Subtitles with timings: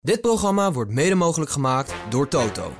[0.00, 2.72] Dit programma wordt mede mogelijk gemaakt door Toto.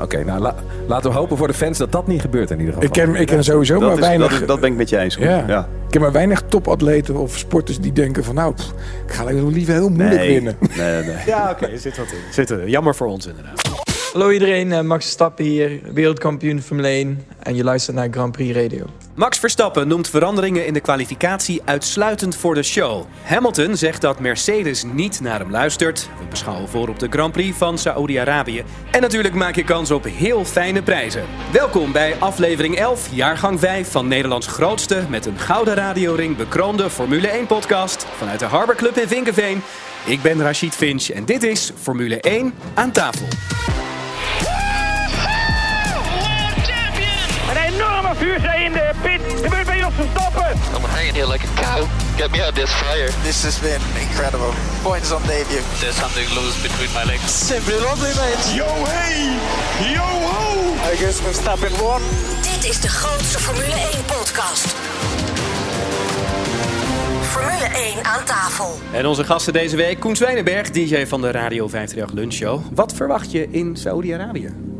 [0.00, 0.54] Oké, nou la-
[0.86, 2.88] laten we hopen voor de fans dat dat niet gebeurt in ieder geval.
[2.88, 4.38] Ik ken, ik ken sowieso Dat, maar is, weinig...
[4.38, 5.14] dat, dat ben ik met je eens.
[5.14, 5.44] Ja.
[5.46, 5.60] Ja.
[5.60, 8.34] Ik ken maar weinig topatleten of sporters die denken van...
[8.34, 8.72] nou, pff,
[9.06, 10.56] ik ga liever heel moeilijk Nee, winnen.
[10.76, 11.16] nee, nee.
[11.26, 12.32] Ja, oké, er zit wat in.
[12.32, 12.68] Zit er.
[12.68, 13.71] Jammer voor ons inderdaad.
[14.12, 18.56] Hallo iedereen, eh, Max Verstappen hier, wereldkampioen Formule 1 en je luistert naar Grand Prix
[18.56, 18.86] Radio.
[19.14, 23.04] Max Verstappen noemt veranderingen in de kwalificatie uitsluitend voor de show.
[23.22, 26.08] Hamilton zegt dat Mercedes niet naar hem luistert.
[26.18, 28.64] We beschouwen voor op de Grand Prix van Saoedi-Arabië.
[28.90, 31.24] En natuurlijk maak je kans op heel fijne prijzen.
[31.52, 37.28] Welkom bij aflevering 11, jaargang 5 van Nederlands grootste met een gouden radioring bekroonde Formule
[37.28, 39.62] 1 podcast vanuit de Harbor Club in Vinkenveen.
[40.06, 43.26] Ik ben Rachid Finch en dit is Formule 1 aan tafel.
[48.12, 49.42] Een enorme vuurzee in de pit.
[49.42, 50.50] Gebeurt bij ons Verstappen.
[50.76, 51.86] I'm hanging here like a cow.
[52.16, 53.10] Get me out this fire.
[53.22, 54.52] This has been incredible.
[54.82, 55.64] Points on debut.
[55.80, 57.46] There's something loose between my legs.
[57.46, 58.44] Simply lovely, mate.
[58.54, 59.18] Yo hey,
[59.96, 60.74] yo ho.
[60.92, 62.00] I guess Verstappen won.
[62.42, 64.66] Dit is de grootste Formule 1 podcast.
[67.22, 68.78] Formule 1 aan tafel.
[68.92, 72.60] En onze gasten deze week, Koen Zwijnenberg, DJ van de Radio 538 Lunchshow.
[72.74, 74.71] Wat verwacht je in Saoedi-Arabië?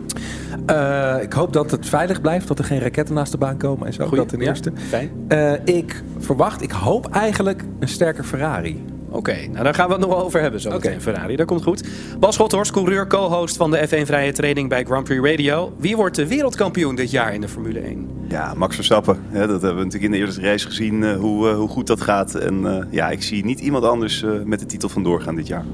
[0.66, 3.86] Eh, ik hoop dat het veilig blijft, dat er geen raketten naast de baan komen
[3.86, 4.02] en zo.
[4.04, 4.72] Goeie, dat ten ja, eerste.
[4.88, 5.10] fijn.
[5.28, 8.84] Eh, ik verwacht, ik hoop eigenlijk een sterke Ferrari.
[9.08, 11.00] Oké, nou daar gaan we het nog wel over hebben zo meteen.
[11.00, 11.88] Ferrari, dat komt goed.
[12.18, 15.74] Bas Schothorst, coureur, co-host van de F1 Vrije Training bij Grand Prix Radio.
[15.78, 18.11] Wie wordt de wereldkampioen dit jaar in de Formule 1?
[18.32, 19.16] Ja, Max Verstappen.
[19.32, 21.86] Ja, dat hebben we natuurlijk in de eerste race gezien eh, hoe, eh, hoe goed
[21.86, 22.34] dat gaat.
[22.34, 25.46] En eh, ja, ik zie niet iemand anders eh, met de titel vandoor gaan dit
[25.46, 25.64] jaar.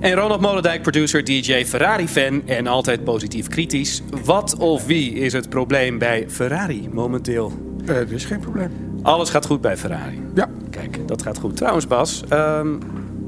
[0.00, 4.02] En Ronald Molendijk, producer, DJ, Ferrari-fan en altijd positief kritisch.
[4.24, 7.52] Wat of wie is het probleem bij Ferrari momenteel?
[7.86, 8.70] Eh, er is geen probleem.
[9.02, 10.20] Alles gaat goed bij Ferrari.
[10.34, 11.56] Ja, Kijk, dat gaat goed.
[11.56, 12.68] Trouwens, Bas, ehm,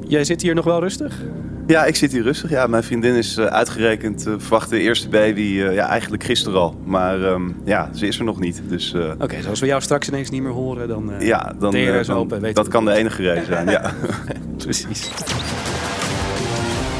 [0.07, 1.23] jij zit hier nog wel rustig?
[1.69, 2.51] Ja, ik zit hier rustig.
[2.51, 4.27] Ja, mijn vriendin is eh, uitgerekend.
[4.27, 6.81] eh verwacht de eerste baby eh, ja, eigenlijk gisteren al.
[6.85, 8.63] Maar ehm, ja, ze is er nog niet.
[8.69, 11.13] Dus Oké, dus als we jou straks ineens niet meer horen, dan...
[11.19, 11.71] ja, dan,
[12.07, 13.69] dan- open, weten dat kan de enige reden zijn.
[13.71, 13.93] Ja.
[14.65, 15.11] Precies.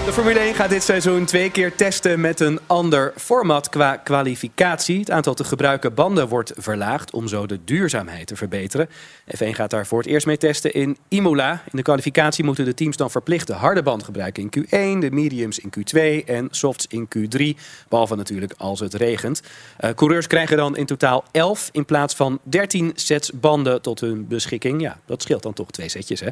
[0.09, 4.99] De Formule 1 gaat dit seizoen twee keer testen met een ander format qua kwalificatie.
[4.99, 8.89] Het aantal te gebruiken banden wordt verlaagd om zo de duurzaamheid te verbeteren.
[9.37, 11.51] F1 gaat daar voor het eerst mee testen in Imola.
[11.53, 15.11] In de kwalificatie moeten de teams dan verplicht de harde band gebruiken in Q1, de
[15.11, 17.61] mediums in Q2 en softs in Q3.
[17.89, 19.43] Behalve natuurlijk als het regent.
[19.77, 24.27] Eh, coureurs krijgen dan in totaal 11 in plaats van 13 sets banden tot hun
[24.29, 24.81] beschikking.
[24.81, 26.21] Ja, dat scheelt dan toch twee setjes.
[26.21, 26.29] Hè?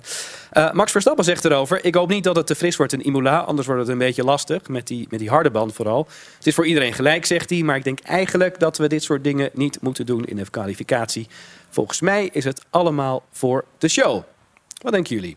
[0.51, 3.39] Eh, Max Verstappen zegt erover: Ik hoop niet dat het te fris wordt in Imola,
[3.39, 6.09] anders wordt het een beetje lastig met die, met die harde band vooral.
[6.37, 9.25] Het is voor iedereen gelijk, zegt hij, maar ik denk eigenlijk dat we dit soort
[9.25, 11.27] dingen niet moeten doen in de kwalificatie.
[11.71, 14.23] Volgens mij is het allemaal voor de show.
[14.83, 15.37] Wat denken jullie?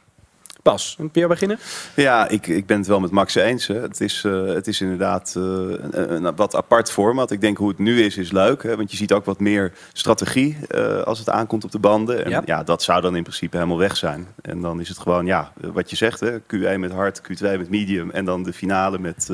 [0.69, 1.59] Pas, een Pierre beginnen?
[1.95, 3.67] Ja, ik, ik ben het wel met Max eens.
[3.67, 3.75] Hè.
[3.75, 7.31] Het, is, eh, het is inderdaad eh, een, een wat apart format.
[7.31, 8.63] Ik denk hoe het nu is, is leuk.
[8.63, 12.25] Hè, want je ziet ook wat meer strategie eh, als het aankomt op de banden.
[12.25, 12.41] En Ja.
[12.45, 12.63] ja.
[12.63, 14.27] dat zou dan in principe helemaal weg zijn.
[14.41, 16.19] En dan is het gewoon, ja, wat je zegt.
[16.19, 18.11] Hè, Q1 met hard, Q2 met medium.
[18.11, 19.29] En dan de finale met,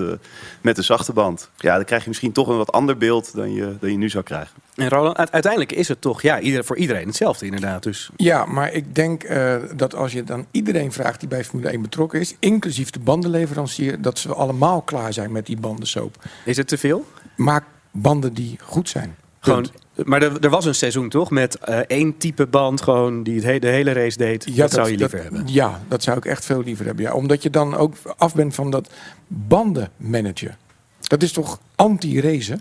[0.61, 1.49] met de zachte band.
[1.57, 4.09] Ja, dan krijg je misschien toch een wat ander beeld dan je, dan je nu
[4.09, 4.64] zou krijgen.
[4.75, 7.83] En Roland, uiteindelijk is het toch ja, ieder, voor iedereen hetzelfde inderdaad.
[7.83, 11.69] Dus ja maar ik denk eh, dat als je dan iedereen vraagt die bij Formule
[11.69, 12.35] 1 betrokken is...
[12.39, 16.23] inclusief de bandenleverancier, dat ze allemaal klaar zijn met die bandensoap.
[16.45, 17.05] is het te veel?
[17.35, 19.15] Maak banden die goed zijn.
[19.39, 19.67] Gewoon,
[20.03, 23.43] maar er, er was een seizoen toch met eh, één type band gewoon die het
[23.43, 24.57] he- de hele race deed.
[24.57, 25.53] dat, zou je liever dat- hebben.
[25.53, 27.03] Ja, dat zou ik echt veel liever hebben.
[27.05, 27.13] Ja.
[27.13, 28.89] Omdat je dan ook af bent van dat
[29.27, 30.57] bandenmanagen.
[31.01, 32.59] Dat is toch anti-race?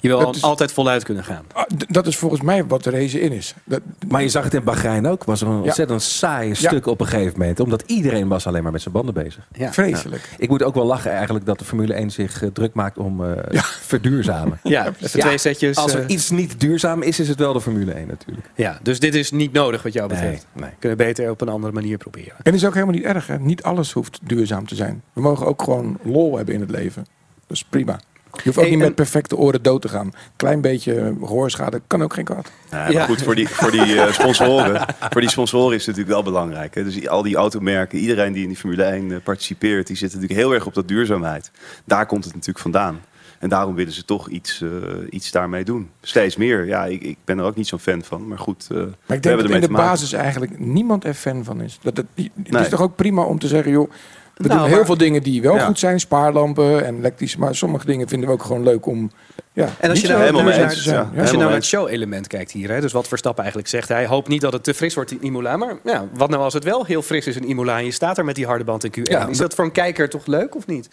[0.00, 1.44] Je wil dat al- is- altijd voluit kunnen gaan.
[1.52, 3.54] Ah, Dat is volgens mij wat de race in is.
[3.64, 5.24] Dat, Maar je zag het in Bahrein ook.
[5.24, 7.60] Was er een ontzettend saai stuk op een gegeven moment.
[7.60, 9.48] Omdat iedereen was alleen maar met zijn banden bezig.
[9.52, 9.72] Ja.
[9.72, 10.28] vreselijk.
[10.38, 13.24] Ik moet ook wel lachen eigenlijk dat de Formule 1 zich eh, druk maakt om
[13.24, 13.30] eh,
[13.92, 14.58] verduurzamen.
[14.62, 15.76] Ja, Ja, twee setjes.
[15.76, 18.46] Als er eh, iets niet duurzaam is, is het wel de Formule 1 natuurlijk.
[18.54, 20.46] ja, dus dit is niet nodig wat jou Nee, betreft.
[20.52, 20.70] nee.
[20.78, 22.32] Kunnen we beter op een andere manier proberen.
[22.36, 23.26] En het is ook helemaal niet erg.
[23.26, 23.38] Hè?
[23.38, 25.02] Niet alles hoeft duurzaam te zijn.
[25.12, 27.06] We mogen ook gewoon lol hebben in het leven.
[27.46, 28.00] Dat is prima.
[28.32, 30.12] Je hoeft ook Hey, niet met perfecte oren dood te gaan.
[30.36, 32.50] Klein beetje hoorschade kan ook geen kwaad.
[32.70, 33.04] Ja, maar Ja.
[33.04, 36.74] goed, voor die, voor die eh, sponsoren, voor die sponsoren is het natuurlijk wel belangrijk.
[36.74, 36.84] Hè?
[36.84, 40.40] Dus al die automerken, iedereen die in die Formule 1 eh, participeert, die zit natuurlijk
[40.40, 41.50] heel erg op dat duurzaamheid.
[41.84, 43.00] Daar komt het natuurlijk vandaan.
[43.38, 44.68] En daarom willen ze toch iets, eh,
[45.10, 45.90] iets daarmee doen.
[46.02, 46.66] Steeds meer.
[46.66, 48.28] Ja, ik, ik ben er ook niet zo'n fan van.
[48.28, 51.14] Maar goed, eh, Maar ik we denk hebben dat in de basis eigenlijk niemand er
[51.14, 51.78] fan van is.
[51.82, 52.62] Dat het, het Nee.
[52.62, 53.90] is toch ook prima om te zeggen, joh,
[54.40, 55.66] We Nou, doen heel maar- veel dingen die wel Ja.
[55.66, 56.00] goed zijn.
[56.00, 57.38] Spaarlampen en elektrische.
[57.38, 59.10] Maar sommige dingen vinden we ook gewoon leuk om...
[59.52, 61.08] Ja, En als je nou, helemaal naar- ja.
[61.14, 61.20] Ja.
[61.20, 64.06] Als je nou naar het show-element kijkt hier, hè, dus wat Verstappen eigenlijk zegt, hij
[64.06, 65.56] hoopt niet dat het te fris wordt in Imola.
[65.56, 68.18] Maar ja, wat nou als het wel heel fris is in Imola en je staat
[68.18, 69.02] er met die harde band in Q1?
[69.02, 70.88] Ja, is dat voor een kijker toch leuk of niet?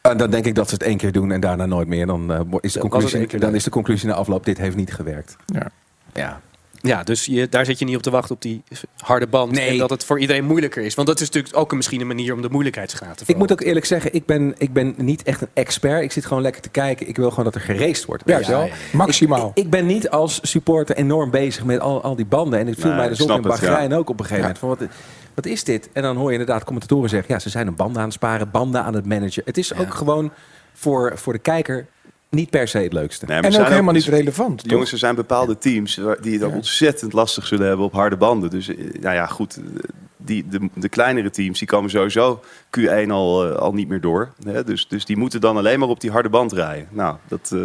[0.00, 2.06] En dan denk ik dat ze het één keer doen en daarna nooit meer.
[2.06, 5.36] Dan, eh, is, de conclusie, dan is de conclusie na afloop, dit heeft niet gewerkt.
[5.46, 5.66] Ja.
[6.12, 6.40] Ja.
[6.82, 8.62] Ja, dus je, daar zit je niet op te wachten op die
[8.96, 9.52] harde band.
[9.52, 9.68] Nee.
[9.68, 10.94] En dat het voor iedereen moeilijker is.
[10.94, 13.36] Want dat is natuurlijk ook een, misschien een manier om de moeilijkheidsgraad te Ik moet
[13.36, 13.52] verhogen.
[13.52, 16.02] ook eerlijk zeggen, ik ben, ik ben niet echt een expert.
[16.02, 17.08] Ik zit gewoon lekker te kijken.
[17.08, 18.22] Ik wil gewoon dat er geraced wordt.
[18.26, 18.74] Ja, ja, ja.
[18.92, 19.50] Maximaal.
[19.54, 22.58] Ik, ik ben niet als supporter enorm bezig met al, al die banden.
[22.58, 24.58] En het viel Nee, mij dus ik op in Bahrein ook op een gegeven moment.
[24.58, 24.78] Van wat,
[25.34, 25.88] wat is dit?
[25.92, 27.34] En dan hoor je inderdaad commentatoren zeggen...
[27.34, 29.42] ja, ze zijn een banden aan het sparen, banden aan het managen.
[29.44, 30.32] Het is ook gewoon
[30.72, 31.86] voor, voor de kijker
[32.30, 33.26] niet per se het leukste.
[33.26, 34.58] Nee, En ook zijn helemaal niet relevant.
[34.62, 34.70] toch?
[34.70, 38.50] Jongens, er zijn bepaalde teams die het ontzettend lastig zullen hebben op harde banden.
[38.50, 39.56] Dus eh, nou ja, goed.
[39.56, 39.62] eh,
[40.16, 42.40] Die, de, de kleinere teams die komen sowieso
[42.78, 44.32] Q1 al, eh, al niet meer door.
[44.44, 44.64] Hè?
[44.64, 46.88] Dus, dus die moeten dan alleen maar op die harde band rijden.
[46.90, 47.60] Nou, dat, eh,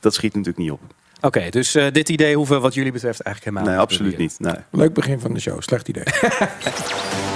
[0.00, 0.80] dat schiet natuurlijk niet op.
[1.20, 3.94] Oké, dus eh, dit idee hoeven we wat jullie betreft eigenlijk helemaal Nee, niet te
[3.94, 4.54] absoluut proberen.
[4.54, 4.70] niet.
[4.70, 4.80] Nee.
[4.82, 5.60] Leuk begin van de show.
[5.62, 6.04] Slecht idee.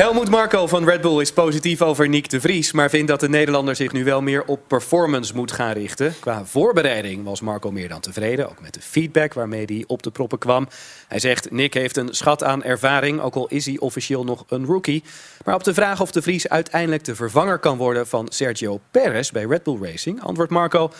[0.00, 3.28] Helmoet Marco van Red Bull is positief over Nick de Vries, maar vindt dat de
[3.28, 6.14] Nederlander zich nu wel meer op performance moet gaan richten.
[6.20, 10.10] Qua voorbereiding was Marco meer dan tevreden, ook met de feedback waarmee hij op de
[10.10, 10.68] proppen kwam.
[11.08, 14.64] Hij zegt, Nick heeft een schat aan ervaring, ook al is hij officieel nog een
[14.64, 15.02] rookie.
[15.44, 19.30] Maar op de vraag of de Vries uiteindelijk de vervanger kan worden van Sergio Perez
[19.30, 20.90] bij Red Bull Racing, antwoordt Marco,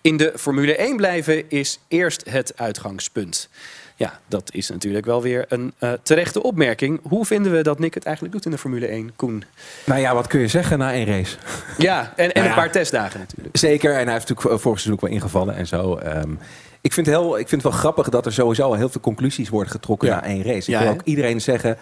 [0.00, 3.48] in de Formule 1 blijven is eerst het uitgangspunt.
[3.98, 7.00] Ja, dat is natuurlijk wel weer een eh, terechte opmerking.
[7.02, 9.44] Hoe vinden we dat Nick het eigenlijk doet in de Formule 1, Koen?
[9.84, 11.36] Nou ja, wat kun je zeggen na één race?
[11.78, 13.56] Ja, en, en Nou een paar testdagen natuurlijk.
[13.56, 15.96] Zeker, en hij heeft natuurlijk vorig seizoen ook wel ingevallen en zo.
[15.96, 16.30] Ehm,
[16.80, 19.00] ik, vind het heel, ik vind het wel grappig dat er sowieso al heel veel
[19.00, 20.14] conclusies worden getrokken Ja.
[20.14, 20.56] na één race.
[20.58, 21.76] Ik Ja, wil ook iedereen zeggen...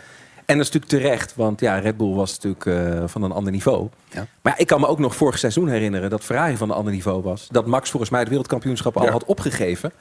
[0.46, 3.52] En dat is natuurlijk terecht, want ja, Red Bull was natuurlijk eh, van een ander
[3.52, 3.88] niveau.
[4.10, 4.26] Ja.
[4.42, 6.92] Maar ja, ik kan me ook nog vorig seizoen herinneren dat Ferrari van een ander
[6.92, 7.48] niveau was.
[7.50, 9.10] Dat Max volgens mij het wereldkampioenschap al Ja.
[9.10, 9.92] had opgegeven.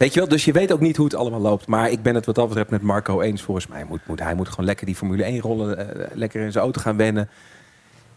[0.00, 1.66] Weet je wel, dus je weet ook niet hoe het allemaal loopt.
[1.66, 3.42] Maar ik ben het wat dat betreft met Marco eens.
[3.42, 6.52] Volgens mij moet, moet hij moet gewoon lekker die Formule 1 rollen, eh, lekker in
[6.52, 7.28] zijn auto gaan wennen.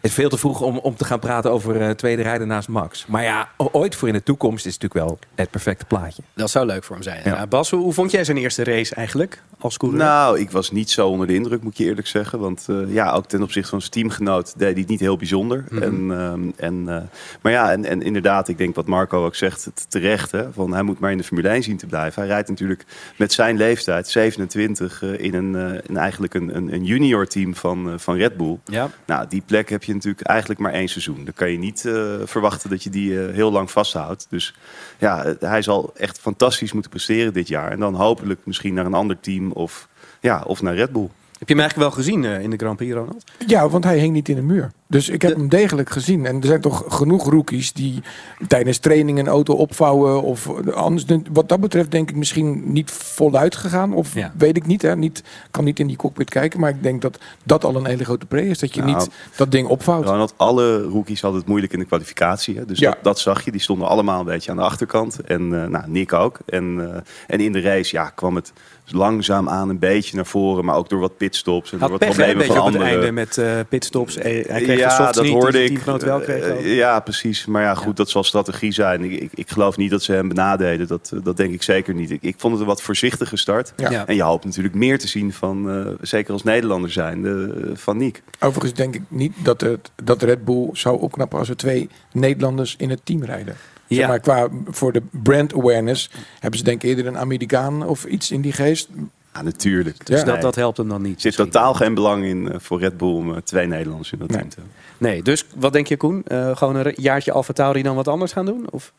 [0.04, 2.68] Het is veel te vroeg om, om te gaan praten over eh, tweede rijden naast
[2.68, 3.06] Max.
[3.08, 6.22] Maar ja, ooit voor in de toekomst is het natuurlijk wel het perfecte plaatje.
[6.34, 7.22] Dat zou leuk voor hem zijn.
[7.24, 7.48] Ja.
[7.48, 10.00] Bas, hoe, hoe vond jij zijn eerste race eigenlijk als coureur?
[10.00, 12.40] Nou, ik was niet zo onder de indruk, moet ik je eerlijk zeggen.
[12.40, 15.64] Want eh, ja, ook ten opzichte van zijn teamgenoot deed hij het niet heel bijzonder.
[15.70, 15.84] Mhm.
[15.84, 17.02] en, ehm, en, eh,
[17.42, 20.32] maar ja, en, en inderdaad, ik denk wat Marco ook zegt, het terecht.
[20.32, 22.22] Hè, van hij moet maar in de Formule 1 zien te blijven.
[22.22, 22.86] Hij rijdt natuurlijk
[23.18, 27.56] met zijn leeftijd, 27, eh, in, een, eh, in eigenlijk een, een, een junior team
[27.56, 28.60] van, eh, van Red Bull.
[28.66, 28.90] Ja.
[29.06, 31.26] Nou, die plek heb je natuurlijk eigenlijk maar één seizoen.
[31.26, 34.28] Dan kan je niet eh, verwachten dat je die eh, heel lang vasthoudt.
[34.30, 34.56] Dus
[34.98, 37.72] ja, hij zal echt fantastisch moeten presteren dit jaar.
[37.72, 39.88] En dan hopelijk misschien naar een ander team of,
[40.20, 41.10] ja, of naar Red Bull.
[41.44, 43.24] Heb je hem eigenlijk wel gezien eh, in de Grand Prix, Ronald?
[43.48, 44.72] Ja, want hij hing niet in de muur.
[44.88, 46.26] Dus ik heb hem degelijk gezien.
[46.26, 48.02] En er zijn toch genoeg rookies die
[48.48, 50.22] tijdens training een auto opvouwen.
[50.22, 51.06] Of anders.
[51.34, 53.94] Wat dat betreft denk ik misschien niet voluit gegaan.
[53.94, 54.32] Of Ja.
[54.38, 54.96] weet ik niet, hè.
[54.96, 55.24] niet.
[55.52, 56.60] kan niet in die cockpit kijken.
[56.60, 58.60] Maar ik denk dat dat al een hele grote pre is.
[58.60, 60.06] Dat je Nou, niet dat ding opvouwt.
[60.06, 62.58] Ronald, alle rookies hadden het moeilijk in de kwalificatie.
[62.58, 62.66] Hè?
[62.66, 62.90] Dus Ja.
[62.90, 63.52] dat, dat zag je.
[63.52, 65.20] Die stonden allemaal een beetje aan de achterkant.
[65.22, 66.40] En eh, nou, Nick ook.
[66.46, 68.54] En, eh, en in de race ja, kwam het
[68.94, 70.66] langzaam aan een beetje naar voren.
[70.66, 72.68] Maar ook door wat pitstops en door Had wat pech hè, een problemen beetje van
[72.68, 73.02] op het anderen.
[73.02, 74.16] einde met eh, pitstops.
[74.16, 75.68] Hij kreeg ja, de softs dat niet, hoorde die zijn ik.
[75.84, 76.44] teamgenoot wel kreeg.
[76.44, 77.46] Eh, ja, precies.
[77.46, 77.92] Maar ja, goed, Ja.
[77.94, 79.04] dat zal strategie zijn.
[79.04, 80.88] Ik, ik, ik geloof niet dat ze hem benadelen.
[80.88, 82.12] Dat, eh, dat denk ik zeker niet.
[82.12, 83.74] Ik, ik vond het een wat voorzichtige start.
[83.78, 83.92] Ja.
[83.92, 84.08] Ja.
[84.08, 88.24] En je hoopt natuurlijk meer te zien van, eh, zeker als Nederlander zijn, van Nick.
[88.40, 92.76] Overigens denk ik niet dat, het, dat Red Bull zou opknappen als er twee Nederlanders
[92.78, 93.56] in het team rijden.
[93.88, 94.08] Zeg Ja.
[94.08, 96.10] maar, qua voor de brand awareness
[96.40, 98.90] hebben ze denk ik eerder een Amerikaan of iets in die geest.
[99.34, 100.06] Ja, natuurlijk.
[100.06, 100.26] Dus Ja.
[100.26, 101.16] dat, dat helpt hem dan niet.
[101.16, 101.50] Er zit misschien.
[101.50, 104.38] totaal geen belang in eh, voor Red Bull om eh, twee Nederlanders in dat Nee.
[104.38, 104.74] team te hebben.
[104.98, 106.24] Nee, dus wat denk je, Koen?
[106.28, 108.66] Eh, gewoon een jaartje Alfa Tauri dan wat anders gaan doen?
[108.70, 108.94] Of?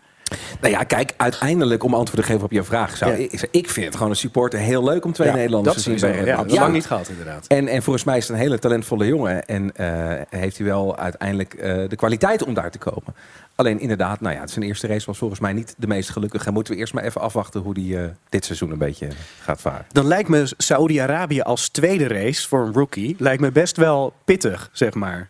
[0.60, 2.96] Nou ja, kijk, uiteindelijk om antwoord te geven op je vraag.
[2.96, 3.16] Zou, Ja.
[3.16, 6.00] ik, ik vind het gewoon een supporter heel leuk om twee Ja, Nederlanders te zien
[6.00, 6.42] bij Red Ja, Bull.
[6.42, 7.46] dat is lang niet gehad inderdaad.
[7.46, 9.46] En, en volgens mij is het een hele talentvolle jongen.
[9.46, 13.14] En eh, heeft hij wel uiteindelijk eh, de kwaliteit om daar te komen.
[13.54, 16.46] Alleen inderdaad, nou ja, zijn eerste race was volgens mij niet de meest gelukkige.
[16.46, 19.08] En moeten we eerst maar even afwachten hoe die eh, dit seizoen een beetje
[19.40, 19.84] gaat varen.
[19.92, 23.16] Dan lijkt me Saoedi-Arabië als tweede race voor een rookie...
[23.18, 25.28] lijkt me best wel pittig, zeg maar.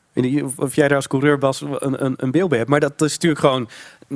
[0.57, 2.71] Of jij daar als coureur, Bas, een, een, een beeld bij hebt.
[2.71, 3.69] Maar dat is natuurlijk gewoon...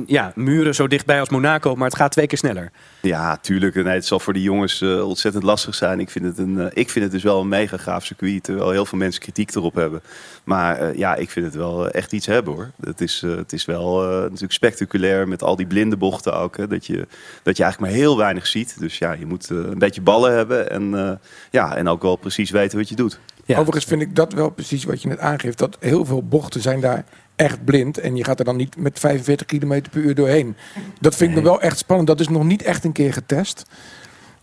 [0.05, 2.71] Ja, muren zo dichtbij als Monaco, maar het gaat twee keer sneller.
[3.01, 3.75] Ja, tuurlijk.
[3.75, 5.99] Nee, het zal voor die jongens eh, ontzettend lastig zijn.
[5.99, 8.43] Ik vind, het een, eh, ik vind het dus wel een mega gaaf circuit.
[8.43, 10.01] Terwijl heel veel mensen kritiek erop hebben.
[10.43, 12.71] Maar eh, ja, ik vind het wel echt iets hebben hoor.
[12.81, 16.57] Het is, het is wel natuurlijk spectaculair met al die blinde bochten ook.
[16.57, 17.07] Hè, dat, je,
[17.43, 18.79] dat je eigenlijk maar heel weinig ziet.
[18.79, 20.69] Dus ja, je moet een beetje ballen hebben.
[20.69, 21.19] En,
[21.51, 23.19] ja, en ook wel precies weten wat je doet.
[23.57, 25.57] Overigens vind ik dat wel precies wat je net aangeeft.
[25.57, 27.03] Dat heel veel bochten zijn daar
[27.35, 27.97] echt blind.
[27.97, 30.55] En je gaat er dan niet met 45 km per uur doorheen.
[30.99, 32.07] Dat vind ik me wel echt spannend.
[32.07, 33.65] Dat is nog niet echt een keer getest.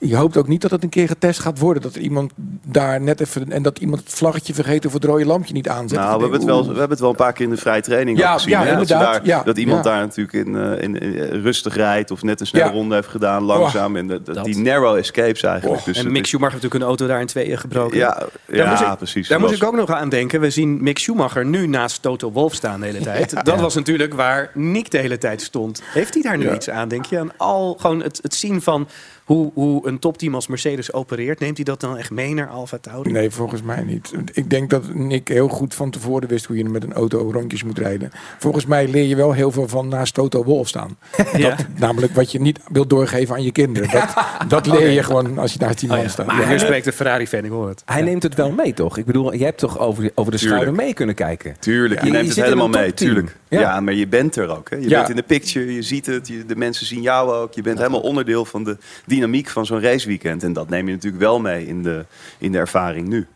[0.09, 1.83] Je hoopt ook niet dat het een keer getest gaat worden.
[1.83, 2.33] Dat er iemand
[2.67, 3.53] daar net even...
[3.53, 5.99] En dat iemand het vlaggetje vergeet of het rode lampje niet aanzet.
[5.99, 7.81] Nou, we hebben, het wel, we hebben het wel een paar keer in de vrije
[7.83, 8.51] training Ja, gezien.
[8.51, 8.77] ja, hè?
[8.77, 9.91] dat, daar, Ja, dat iemand ja.
[9.91, 12.73] daar natuurlijk in, eh, in, in- rustig rijdt of net een snelle Ja.
[12.73, 13.97] ronde heeft gedaan, langzaam.
[13.97, 15.85] en dat- dat- die narrow escapes eigenlijk.
[15.85, 17.99] Dus en Mick Schumacher heeft natuurlijk een auto daar in tweeën gebroken.
[17.99, 18.11] Ja,
[18.47, 19.29] Daar ja moest ik- precies.
[19.29, 20.41] Daar moest ik ook nog aan denken.
[20.41, 23.45] We zien Mick Schumacher nu naast Toto Wolff staan de hele tijd.
[23.45, 25.83] Dat was natuurlijk waar Nick de hele tijd stond.
[25.93, 26.55] Heeft hij daar nu Ja.
[26.55, 27.19] iets aan, denk je?
[27.19, 28.89] Aan al gewoon het, het zien van
[29.27, 31.41] hoe, hoe een topteam als Mercedes opereert.
[31.41, 33.11] Neemt hij dat dan echt mee naar Alfa Tauri?
[33.13, 34.13] Nee, volgens mij niet.
[34.33, 37.63] Ik denk dat Nick heel goed van tevoren wist hoe je met een auto rondjes
[37.65, 38.11] moet rijden.
[38.39, 40.97] Volgens mij leer je wel heel veel van naast Toto Wolf staan.
[41.37, 41.49] Ja.
[41.57, 43.91] Dat, namelijk wat je niet wilt doorgeven aan je kinderen.
[43.91, 44.15] Dat,
[44.65, 46.11] dat leer je gewoon als je daar tien Oh man ja.
[46.11, 46.27] staat.
[46.27, 46.59] Maar Ja.
[46.59, 47.83] spreekt de Ferrari-fan, ik hoor het.
[47.85, 48.99] Hij neemt het wel mee, toch?
[48.99, 51.57] Ik bedoel, je hebt toch over de, over de schouder mee kunnen kijken.
[51.59, 53.37] Tuurlijk, je neemt je het helemaal mee, tuurlijk.
[53.49, 53.61] Ja.
[53.61, 53.81] Ja.
[53.81, 54.71] maar je bent er ook.
[54.71, 54.77] Hè.
[54.77, 54.97] Je Ja.
[54.99, 57.53] bent in de picture, je ziet het, je, de mensen zien jou ook.
[57.55, 58.77] Je bent helemaal onderdeel van de
[59.17, 60.43] dynamiek van zo'n raceweekend.
[60.43, 62.05] En dat neem je natuurlijk wel mee in de,
[62.39, 63.27] in de ervaring nu.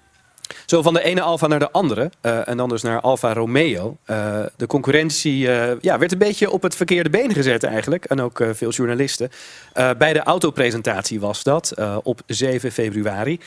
[0.66, 2.10] Zo van de ene Alfa naar de andere.
[2.20, 3.96] eh, en dan dus naar Alfa Romeo.
[4.04, 8.04] Eh, de concurrentie eh, ja, werd een beetje op het verkeerde been gezet eigenlijk.
[8.04, 9.30] En ook veel journalisten.
[9.98, 11.74] Bij de autopresentatie was dat.
[12.02, 13.40] op 7 februari.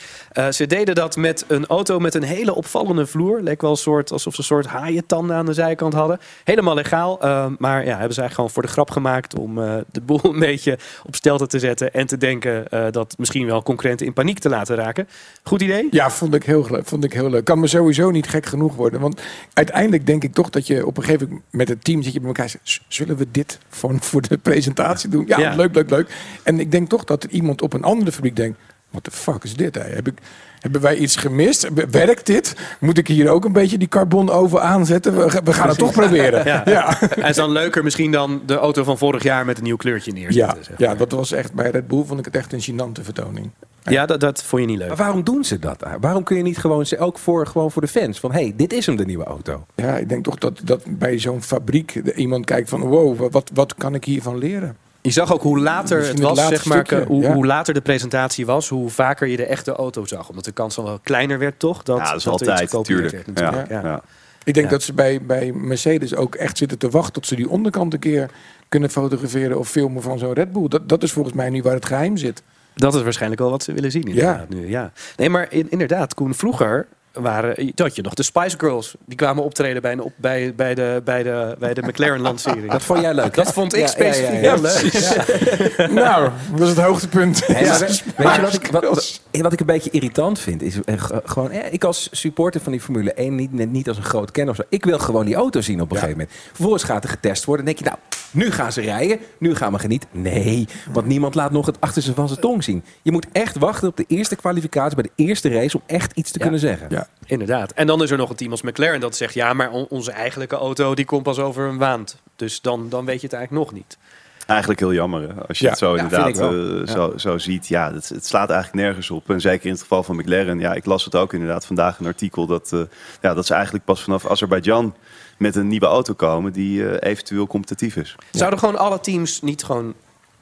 [0.50, 3.40] Ze deden dat met een auto met een hele opvallende vloer.
[3.40, 6.20] Leek wel een soort, alsof ze een soort haaientanden aan de zijkant hadden.
[6.44, 7.18] Helemaal legaal.
[7.58, 9.38] maar ja, hebben ze eigenlijk gewoon voor de grap gemaakt.
[9.38, 9.54] Om
[9.90, 11.92] de boel een beetje op stelte te zetten.
[11.92, 15.08] En te denken dat misschien wel concurrenten in paniek te laten raken.
[15.42, 15.88] Goed idee?
[15.90, 17.44] Ja, vond ik, heel, leuk, vond ik heel leuk.
[17.44, 19.00] Kan me sowieso niet gek genoeg worden.
[19.00, 19.20] Want
[19.52, 22.18] uiteindelijk denk ik toch dat je op een gegeven moment met het team zit je
[22.18, 25.24] bij elkaar en zegt, "Z- zullen we dit voor, voor de presentatie doen?
[25.26, 25.54] Ja, Ja.
[25.54, 26.14] leuk, leuk, leuk.
[26.42, 28.58] En ik denk toch dat er iemand op een andere fabriek denkt,
[28.90, 29.74] wat de fuck is dit?
[29.74, 29.80] Hè?
[29.82, 30.18] Heb ik,
[30.64, 31.68] hebben wij iets gemist?
[31.90, 32.54] Werkt dit?
[32.80, 35.16] Moet ik hier ook een beetje die carbon over aanzetten?
[35.16, 36.44] We, we gaan het toch proberen.
[36.46, 36.62] Ja.
[36.64, 36.96] Ja.
[36.98, 40.10] Hij is dan leuker misschien dan de auto van vorig jaar met een nieuw kleurtje
[40.14, 40.74] Ja, neerzetten.
[40.78, 43.50] ja, dat was echt bij Red Bull vond ik het echt een gênante vertoning.
[43.82, 44.88] ja dat, dat vond je niet leuk.
[44.88, 45.84] Maar waarom doen ze dat?
[46.00, 48.72] Waarom kun je niet gewoon, ze- ook voor, gewoon voor de fans, van hey, dit
[48.72, 49.66] is hem, de nieuwe auto.
[49.74, 53.50] Ja, ik denk toch dat, dat bij zo'n fabriek iemand kijkt van wow, wat- wat,
[53.54, 54.76] wat kan ik hiervan leren?
[55.06, 57.32] Je zag ook hoe later Misschien het was, zeg maar, stukje, hoe, ja.
[57.34, 60.28] hoe later de presentatie was, hoe vaker je de echte auto zag.
[60.28, 61.82] Omdat de kans dan wel kleiner werd, toch?
[61.82, 63.10] Dat, ja, dat is altijd, natuurlijk.
[63.12, 63.70] werd, Ja, natuurlijk.
[63.70, 63.80] Ja.
[63.90, 64.02] ja.
[64.44, 64.72] Ik denk Ja.
[64.72, 67.98] dat ze bij, bij Mercedes ook echt zitten te wachten tot ze die onderkant een
[67.98, 68.30] keer
[68.68, 70.68] kunnen fotograferen of filmen van zo'n Red Bull.
[70.68, 72.42] Dat, dat is volgens mij nu waar het geheim zit.
[72.74, 74.02] Dat is waarschijnlijk wel wat ze willen zien.
[74.02, 74.92] Inderdaad, nu, ja.
[75.16, 78.94] Nee, maar in- inderdaad, Koen, vroeger waren, dat je nog de Spice Girls.
[79.06, 82.70] Die kwamen optreden bij, een op, bij, bij de, bij de, bij de McLaren-lancering.
[82.70, 83.52] Dat vond jij leuk, Dat hè?
[83.52, 84.54] vond ik Ja, specifiek ja, ja, ja.
[84.54, 85.90] heel leuk.
[86.04, 87.46] nou, dat is het hoogtepunt.
[87.46, 90.62] Hey, maar we- weet je wat ik, wat, wat- ik een beetje irritant vind?
[90.62, 90.94] Is eh,
[91.24, 94.50] gewoon, eh, ik als supporter van die Formule 1, niet, niet als een groot kenner
[94.50, 94.62] of zo.
[94.68, 96.02] Ik wil gewoon die auto zien op een Ja.
[96.02, 96.38] gegeven moment.
[96.52, 97.64] Vervolgens gaat er getest worden.
[97.64, 98.02] Dan denk je, nou,
[98.34, 99.18] nu gaan ze rijden.
[99.38, 100.08] Nu gaan we genieten.
[100.12, 102.84] Nee, want niemand laat nog het achterste van zijn tong zien.
[103.02, 106.30] Je moet echt wachten op de eerste kwalificatie, bij de eerste race, om echt iets
[106.30, 106.86] te kunnen zeggen.
[106.90, 107.08] Ja.
[107.26, 107.72] Inderdaad.
[107.72, 109.34] En dan is er nog een team als McLaren dat zegt...
[109.34, 112.16] ja, maar on- onze eigenlijke auto die komt pas over een maand.
[112.36, 113.98] Dus dan, dan weet je het eigenlijk nog niet.
[114.46, 115.46] Eigenlijk heel jammer hè?
[115.46, 117.68] als je Ja, het zo ja, inderdaad eh, zo, zo ziet.
[117.68, 119.30] Ja, het, het slaat eigenlijk nergens op.
[119.30, 120.58] En zeker in het geval van McLaren.
[120.58, 122.80] Ja, ik las het ook inderdaad vandaag een artikel dat, eh,
[123.20, 124.94] ja, dat ze eigenlijk pas vanaf Azerbeidzjan
[125.38, 128.16] met een nieuwe auto komen die eh, eventueel competitief is.
[128.30, 129.94] Zouden gewoon alle teams niet gewoon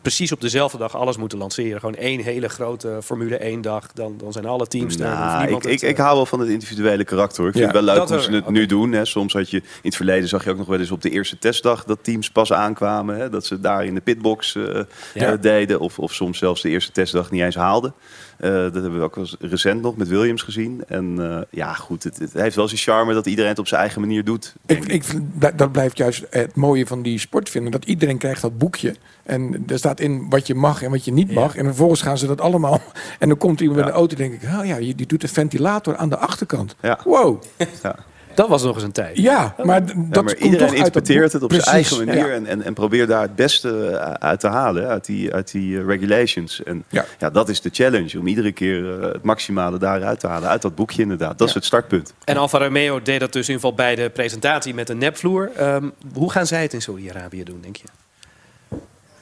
[0.03, 1.81] precies op dezelfde dag alles moeten lanceren?
[1.81, 3.93] Gewoon één hele grote Formule 1 dag.
[3.93, 7.47] Dan, dan zijn alle teams Nou, ik, ik, ik hou wel van het individuele karakter.
[7.47, 8.93] Ik vind Ja, het wel leuk hoe ze het nu doen.
[8.93, 9.05] Hè.
[9.05, 11.39] Soms had je in het verleden zag je ook nog wel eens op de eerste
[11.39, 13.17] testdag dat teams pas aankwamen.
[13.17, 14.63] Hè, dat ze daar in de pitbox eh,
[15.15, 15.33] Ja.
[15.33, 15.81] eh, deden.
[15.81, 17.95] Of, of soms zelfs de eerste testdag niet eens haalden.
[18.43, 20.83] Eh, dat hebben we ook wel recent nog met Williams gezien.
[20.89, 23.81] En eh, ja, goed, het, het heeft wel zijn charme dat iedereen het op zijn
[23.81, 24.55] eigen manier doet.
[24.67, 25.25] Ik, ik, vind
[25.57, 27.73] dat, blijft juist het mooie van die sport vinden.
[27.73, 28.97] Dat iedereen krijgt dat boekje.
[29.23, 31.57] En er staat in wat je mag en wat je niet mag.
[31.57, 32.81] En vervolgens gaan ze dat allemaal.
[33.19, 33.93] En dan komt iemand met Ja.
[33.93, 34.49] een auto en denk ik...
[34.59, 36.77] Oh ja, die doet de ventilator aan de achterkant.
[36.81, 36.99] Ja.
[37.05, 37.43] Wow.
[37.83, 37.97] Ja.
[38.35, 39.17] Dat was nog eens een tijd.
[39.17, 42.33] Ja, maar d- dat Ja, maar komt iedereen interpreteert het op zijn eigen manier ja.
[42.35, 45.79] en, en, en probeert daar het beste eh, uit te halen, uit die, uit die
[45.79, 46.63] eh, regulations.
[46.63, 47.05] En Ja.
[47.19, 47.31] ja.
[47.31, 50.75] dat is de challenge, om iedere keer eh, het maximale daaruit te halen, uit dat
[50.75, 51.39] boekje inderdaad.
[51.39, 52.15] Dat is het startpunt.
[52.25, 55.51] En Alfa Romeo deed dat dus in ieder geval bij de presentatie met een nepvloer.
[55.57, 57.85] Ehm, hoe gaan zij het in Saudi-Arabië doen, denk je?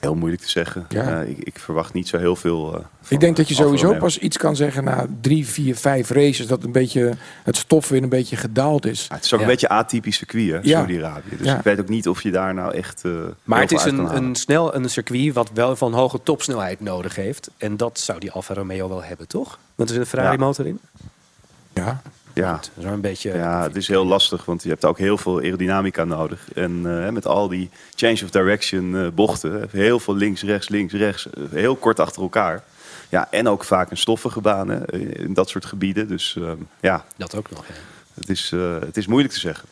[0.01, 0.87] Heel moeilijk te zeggen.
[0.89, 1.21] Ja.
[1.23, 2.67] Eh, ik, ik verwacht niet zo heel veel.
[2.67, 4.01] eh, van, Ik denk dat je Alfa sowieso Romeo.
[4.01, 6.47] pas iets kan zeggen na drie, vier, vijf races.
[6.47, 9.07] Dat een beetje het stof weer een beetje gedaald is.
[9.09, 9.45] Ja, het is ook Ja.
[9.45, 10.77] een beetje atypisch circuit, hè, Ja.
[10.79, 11.37] Saudi-Arabië.
[11.37, 11.57] Dus Ja.
[11.57, 13.05] ik weet ook niet of je daar nou echt.
[13.05, 13.13] eh,
[13.45, 17.51] Maar het is een, een, snel, een circuit wat wel van hoge topsnelheid nodig heeft.
[17.57, 19.59] En dat zou die Alfa Romeo wel hebben, toch?
[19.75, 20.45] Want er zit een Ferrari Ja.
[20.45, 20.81] motor in.
[21.73, 22.03] Ja,
[22.35, 22.53] Ja.
[22.53, 23.33] Dat is wel een beetje...
[23.33, 26.53] Ja, het is heel lastig, want je hebt ook heel veel aerodynamica nodig.
[26.55, 30.93] En eh, met al die change of direction eh, bochten, heel veel links, rechts, links,
[30.93, 32.65] rechts, eh, heel kort achter elkaar.
[33.09, 36.09] Ja, en ook vaak een stoffige baan hè, in dat soort gebieden.
[36.09, 37.75] Dus ehm, ja, Dat ook nog, ja.
[38.15, 39.69] het is, het is moeilijk te zeggen.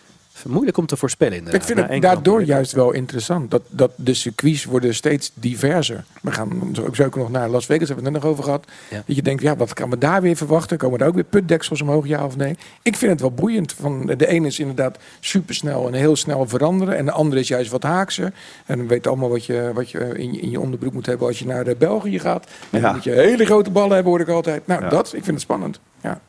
[0.47, 1.61] Moeilijk om te voorspellen inderdaad.
[1.61, 3.51] Ik vind het daardoor juist wel interessant.
[3.51, 6.05] Dat, dat de circuits worden steeds diverser.
[6.23, 8.45] We gaan zo ook zo nog naar Las Vegas, hebben we het net nog over
[8.45, 8.65] gehad.
[8.91, 9.03] Ja.
[9.07, 10.79] Dat je denkt, ja, wat kan we daar weer verwachten?
[10.79, 12.57] Komen daar ook weer putdeksels omhoog, ja of nee?
[12.83, 13.73] Ik vind het wel boeiend.
[13.73, 16.97] Van, de ene is inderdaad supersnel en heel snel veranderen.
[16.97, 18.33] En de andere is juist wat haakser.
[18.67, 21.27] En we weten allemaal wat je, wat je in, je in je onderbroek moet hebben
[21.27, 22.47] als je naar eh, België gaat.
[22.71, 22.85] En Ja.
[22.85, 24.67] dan moet je hele grote ballen hebben, hoor ik altijd.
[24.67, 24.89] Nou, Ja.
[24.89, 25.81] dat, ik vind het spannend.
[26.03, 26.21] Ja.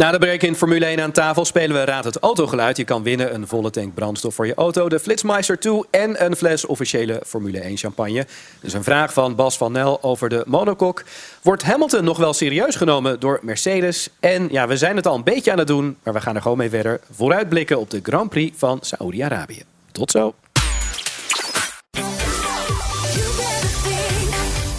[0.00, 2.76] Na de break in Formule 1 aan tafel spelen we Raad het Autogeluid.
[2.76, 6.36] Je kan winnen een volle tank brandstof voor je auto, de Flitsmeister 2 en een
[6.36, 8.26] fles officiële Formule 1 champagne.
[8.60, 11.04] Dus een vraag van Bas van Nel over de monokok.
[11.42, 14.08] Wordt Hamilton nog wel serieus genomen door Mercedes?
[14.20, 16.42] En ja, we zijn het al een beetje aan het doen, maar we gaan er
[16.42, 17.00] gewoon mee verder.
[17.10, 19.62] Vooruitblikken op de Grand Prix van Saoedi-Arabië.
[19.92, 20.34] Tot zo.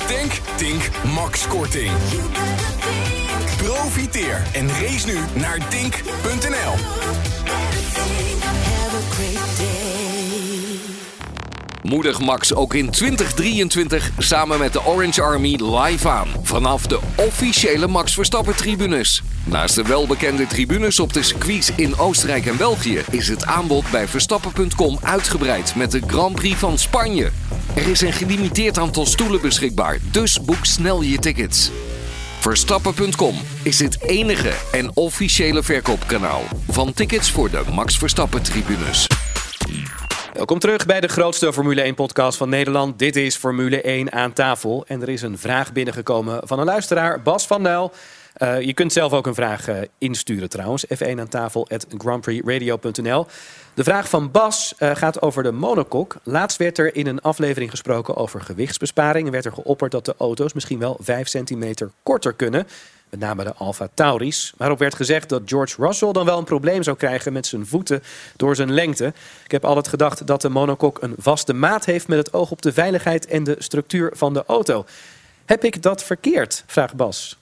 [0.08, 1.92] Denk, Tink, Max Korting.
[3.94, 6.74] Profiteer en race nu naar Dink.nl.
[11.82, 16.28] Moedig Max ook in 2023 samen met de Orange Army live aan.
[16.44, 19.24] Vanaf de officiële Max Verstappen tribunes.
[19.44, 23.02] Naast de welbekende tribunes op de circuits in Oostenrijk en België...
[23.10, 27.32] is het aanbod bij Verstappen.com uitgebreid met de Grand Prix van Spanje.
[27.74, 31.72] Er is een gelimiteerd aantal stoelen beschikbaar, dus boek snel je tickets.
[32.42, 39.08] Verstappen.com is het enige en officiële verkoopkanaal van tickets voor de Max Verstappen tribunes.
[40.34, 43.00] Welkom terug bij de grootste Formule 1-podcast van Nederland.
[43.00, 44.84] Dit is Formule 1 aan tafel.
[44.88, 47.92] En er is een vraag binnengekomen van een luisteraar, Bas van Nijl.
[48.34, 50.86] Eh, je kunt zelf ook een vraag eh, insturen trouwens.
[50.86, 53.28] F1 aan tafel at grandprixradio.nl.
[53.74, 56.16] De vraag van Bas eh, gaat over de monokok.
[56.24, 59.26] Laatst werd er in een aflevering gesproken over gewichtsbesparing.
[59.26, 62.68] En werd er geopperd dat de auto's misschien wel 5 centimeter korter kunnen.
[63.10, 64.54] Met name de Alfa Tauris.
[64.58, 68.04] Waarop werd gezegd dat George Russell dan wel een probleem zou krijgen met zijn voeten
[68.36, 69.14] door zijn lengte.
[69.44, 72.62] Ik heb altijd gedacht dat de monokok een vaste maat heeft met het oog op
[72.62, 74.86] de veiligheid en de structuur van de auto.
[75.46, 76.64] Heb ik dat verkeerd?
[76.68, 77.38] Vraagt Bas.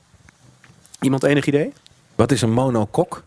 [0.99, 1.73] Iemand enig idee?
[2.15, 3.23] Wat is een monokok?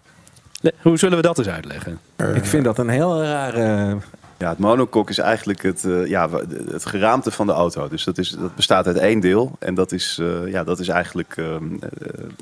[0.83, 1.99] Hoe zullen we dat eens uitleggen?
[2.35, 3.97] Ik vind dat een heel rare...
[4.39, 6.29] Ja, het monokok is eigenlijk het, eh, ja,
[6.71, 7.89] het geraamte van de auto.
[7.89, 9.57] Dus dat, is, dat bestaat uit één deel.
[9.59, 11.89] En dat is, eh, ja, dat is eigenlijk ehm, eh,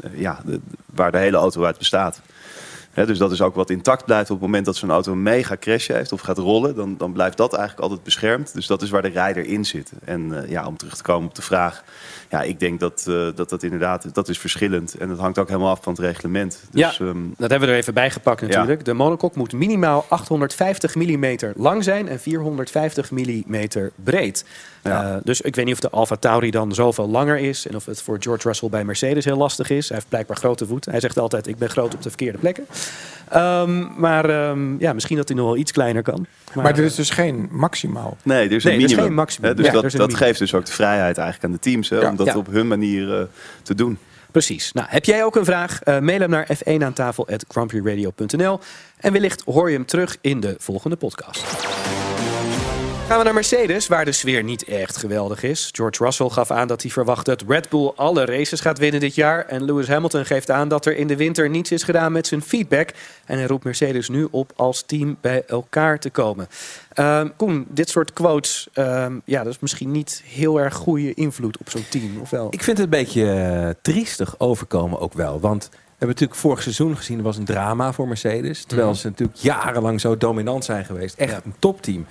[0.04, 0.60] eh, ja, de-
[0.94, 2.20] waar de hele auto uit bestaat.
[2.94, 5.56] Dus dat is ook wat intact blijft op het moment dat zo'n auto een mega
[5.60, 6.74] crash heeft of gaat rollen.
[6.76, 8.54] Dan, dan blijft dat eigenlijk altijd beschermd.
[8.54, 9.92] Dus dat is waar de rijder in zit.
[10.04, 11.84] En eh, ja, om terug te komen op de vraag.
[12.30, 14.94] Ja, ik denk dat, eh, dat dat inderdaad, dat is verschillend.
[14.94, 16.60] En dat hangt ook helemaal af van het reglement.
[16.70, 17.06] Dus, Ja.
[17.06, 18.84] ehm, Dat hebben we er even bij gepakt natuurlijk.
[18.84, 24.44] De monokok moet minimaal 850 mm lang zijn en 450 mm breed.
[24.82, 25.10] Ja.
[25.14, 27.66] Eh, dus ik weet niet of de Alfa Tauri dan zoveel langer is...
[27.66, 29.86] en of het voor George Russell bij Mercedes heel lastig is.
[29.88, 30.90] Hij heeft blijkbaar grote voeten.
[30.90, 32.66] Hij zegt altijd, ik ben groot op de verkeerde plekken.
[33.28, 36.26] Ehm, maar ehm, ja, misschien dat hij nog wel iets kleiner kan.
[36.54, 38.16] Maar er is dus geen maximaal.
[38.22, 39.04] Nee, er is Nee, een er is minimum.
[39.04, 39.48] geen maximum.
[39.50, 41.70] Hè, dus Ja, dat, is een dat geeft dus ook de vrijheid eigenlijk aan de
[41.70, 42.08] teams Ja.
[42.10, 42.36] om dat Ja.
[42.36, 43.24] op hun manier eh,
[43.62, 43.98] te doen.
[44.30, 44.72] Precies.
[44.72, 45.82] Nou, heb jij ook een vraag?
[45.82, 47.26] Eh, mail hem naar f1 aan tafel
[48.98, 51.44] En wellicht hoor je hem terug in de volgende podcast.
[53.10, 55.68] Gaan we naar Mercedes, waar de sfeer niet echt geweldig is.
[55.72, 59.14] George Russell gaf aan dat hij verwacht dat Red Bull alle races gaat winnen dit
[59.14, 59.44] jaar.
[59.46, 62.42] En Lewis Hamilton geeft aan dat er in de winter niets is gedaan met zijn
[62.42, 62.90] feedback.
[63.26, 66.48] En hij roept Mercedes nu op als team bij elkaar te komen.
[66.92, 71.58] Ehm, Koen, dit soort quotes, ehm, ja, dat is misschien niet heel erg goede invloed
[71.58, 72.46] op zo'n team, of wel?
[72.50, 75.40] Ik vind het een beetje eh, triestig overkomen ook wel.
[75.40, 78.64] Want we hebben natuurlijk vorig seizoen gezien, er was een drama voor Mercedes.
[78.64, 78.98] Terwijl Mhm.
[78.98, 81.16] ze natuurlijk jarenlang zo dominant zijn geweest.
[81.18, 81.40] Echt Ja.
[81.44, 82.06] een topteam.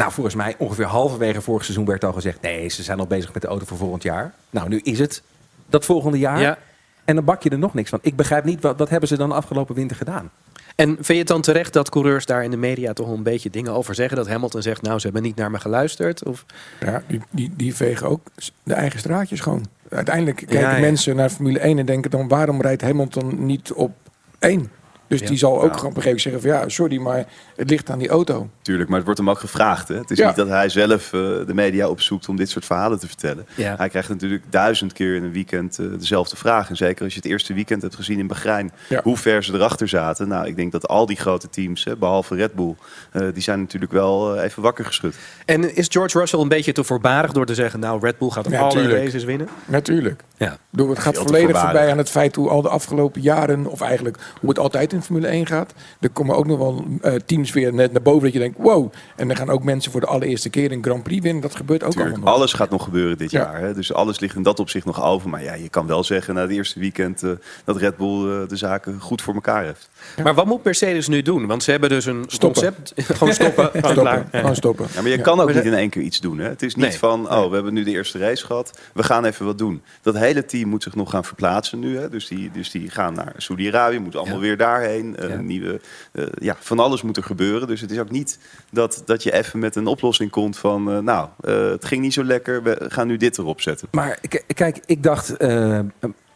[0.00, 2.40] Nou, volgens mij ongeveer halverwege vorig seizoen werd al gezegd...
[2.40, 4.34] nee, ze zijn al bezig met de auto voor volgend jaar.
[4.50, 5.22] Nou, nu is het
[5.66, 6.40] dat volgende jaar.
[6.40, 6.58] Ja.
[7.04, 7.98] En dan bak je er nog niks van.
[8.02, 10.30] Ik begrijp niet, wat, wat hebben ze dan de afgelopen winter gedaan?
[10.76, 13.50] En vind je het dan terecht dat coureurs daar in de media toch een beetje
[13.50, 14.16] dingen over zeggen?
[14.16, 16.24] Dat Hamilton zegt, nou, ze hebben niet naar me geluisterd?
[16.24, 16.44] Of...
[16.80, 18.20] Ja, die, die, die vegen ook
[18.62, 19.66] de eigen straatjes gewoon.
[19.88, 20.80] Uiteindelijk kijken Ja, ja.
[20.80, 22.28] mensen naar Formule 1 en denken dan...
[22.28, 23.92] waarom rijdt Hamilton niet op
[24.38, 24.70] één?
[25.10, 25.26] Dus Ja.
[25.26, 25.76] die zal ook Ja.
[25.76, 26.50] gewoon op een gegeven moment zeggen van...
[26.50, 27.24] ja, sorry, maar
[27.56, 28.48] het ligt aan die auto.
[28.62, 29.88] Tuurlijk, maar het wordt hem ook gevraagd.
[29.88, 29.94] Hè?
[29.96, 30.26] Het is Ja.
[30.26, 33.46] niet dat hij zelf eh, de media opzoekt om dit soort verhalen te vertellen.
[33.54, 33.74] Ja.
[33.76, 36.68] Hij krijgt natuurlijk duizend keer in een weekend eh, dezelfde vraag.
[36.68, 39.00] En zeker als je het eerste weekend hebt gezien in Bahrein, Ja.
[39.02, 40.28] hoe ver ze erachter zaten.
[40.28, 42.74] Nou, ik denk dat al die grote teams, hè, behalve Red Bull,
[43.12, 45.14] eh, die zijn natuurlijk wel even wakker geschud.
[45.44, 47.80] En is George Russell een beetje te voorbarig door te zeggen...
[47.80, 49.48] nou, Red Bull gaat Ja, alle races winnen?
[49.66, 50.22] Natuurlijk.
[50.36, 50.56] Ja.
[50.70, 54.16] Door het gaat volledig voorbij aan het feit hoe al de afgelopen jaren, of eigenlijk
[54.40, 55.72] hoe het altijd in Formule 1 gaat.
[56.00, 58.92] Er komen ook nog wel eh, teams weer net naar boven dat je denkt, wow.
[59.16, 61.42] En dan gaan ook mensen voor de allereerste keer een Grand Prix winnen.
[61.42, 62.40] Dat gebeurt ook Tuurlijk, allemaal nog.
[62.40, 63.40] alles gaat nog gebeuren dit Ja.
[63.40, 63.60] jaar.
[63.60, 63.74] Hè?
[63.74, 65.28] Dus alles ligt in dat opzicht nog over.
[65.30, 67.30] Maar ja, je kan wel zeggen na het eerste weekend eh,
[67.64, 69.88] dat Red Bull eh, de zaken goed voor elkaar heeft.
[70.22, 71.46] Maar wat moet Mercedes nu doen?
[71.46, 72.62] Want ze hebben dus een Stoppen.
[72.62, 72.92] concept.
[73.16, 73.64] Gewoon stoppen.
[73.72, 74.28] Gewoon Stoppen.
[74.32, 74.38] Ja.
[74.40, 74.86] gewoon stoppen.
[74.94, 75.22] Ja, maar je Ja.
[75.22, 76.38] kan ook Maar niet ze- in één keer iets doen.
[76.38, 76.48] Hè?
[76.48, 76.98] Het is niet Nee.
[76.98, 78.78] van, oh, we hebben nu de eerste race gehad.
[78.94, 79.82] We gaan even wat doen.
[80.02, 81.98] Dat hele team moet zich nog gaan verplaatsen nu.
[81.98, 82.08] Hè?
[82.08, 84.42] Dus, die, dus die gaan naar Saudi-Arabië, moeten allemaal Ja.
[84.44, 84.89] weer daarheen.
[84.98, 85.40] Eh, Ja.
[85.40, 85.80] nieuwe,
[86.12, 87.68] eh, ja, van alles moet er gebeuren.
[87.68, 88.38] Dus het is ook niet
[88.70, 90.90] dat, dat je even met een oplossing komt van...
[90.90, 93.88] eh, nou, het ging niet zo lekker, we gaan nu dit erop zetten.
[93.90, 94.20] Maar
[94.54, 95.36] kijk, ik dacht,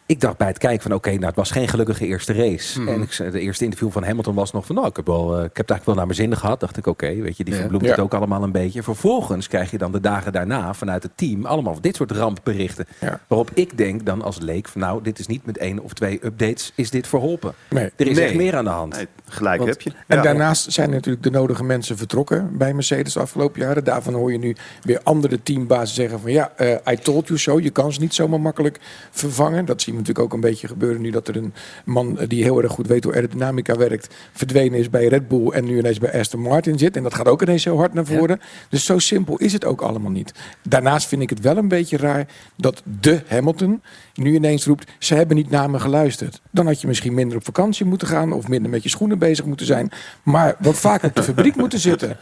[0.05, 2.79] ik dacht bij het kijken van oké, nou het was geen gelukkige eerste race.
[2.81, 2.89] Mhm.
[2.89, 5.43] En ik, de eerste interview van Hamilton was nog van nou, ik heb, wel, eh,
[5.43, 6.59] ik heb het eigenlijk wel naar mijn zin gehad.
[6.59, 7.59] Dacht ik oké, weet je, die Ja.
[7.59, 7.89] verbloemt Ja.
[7.89, 8.83] het ook allemaal een beetje.
[8.83, 12.85] Vervolgens krijg je dan de dagen daarna vanuit het team allemaal dit soort rampberichten.
[13.01, 13.19] Ja.
[13.27, 16.25] Waarop ik denk dan als leek van nou, dit is niet met één of twee
[16.25, 17.53] updates, is dit verholpen.
[17.69, 17.89] Nee.
[17.95, 18.25] Er is Nee.
[18.25, 18.95] echt meer aan de hand.
[18.95, 19.89] Nee, gelijk Want- heb je.
[20.07, 20.23] En Ja.
[20.23, 23.83] daarnaast zijn natuurlijk de nodige mensen vertrokken bij Mercedes de afgelopen jaren.
[23.83, 27.59] Daarvan hoor je nu weer andere teambazen zeggen van ja, eh, I told you so.
[27.59, 28.79] Je kan ze niet zomaar makkelijk
[29.11, 29.65] vervangen.
[29.65, 31.53] Dat zien natuurlijk ook een beetje gebeuren nu dat er een
[31.85, 35.65] man die heel erg goed weet hoe aerodynamica werkt, verdwenen is bij Red Bull en
[35.65, 36.95] nu ineens bij Aston Martin zit.
[36.95, 38.41] En dat gaat ook ineens heel hard naar voren.
[38.69, 40.33] Dus zo simpel is het ook allemaal niet.
[40.61, 43.81] Daarnaast vind ik het wel een beetje raar dat de Hamilton
[44.13, 46.41] nu ineens roept, ze hebben niet naar me geluisterd.
[46.51, 49.45] Dan had je misschien minder op vakantie moeten gaan of minder met je schoenen bezig
[49.45, 49.91] moeten zijn.
[50.23, 52.17] Maar wat vaker op de fabriek moeten zitten.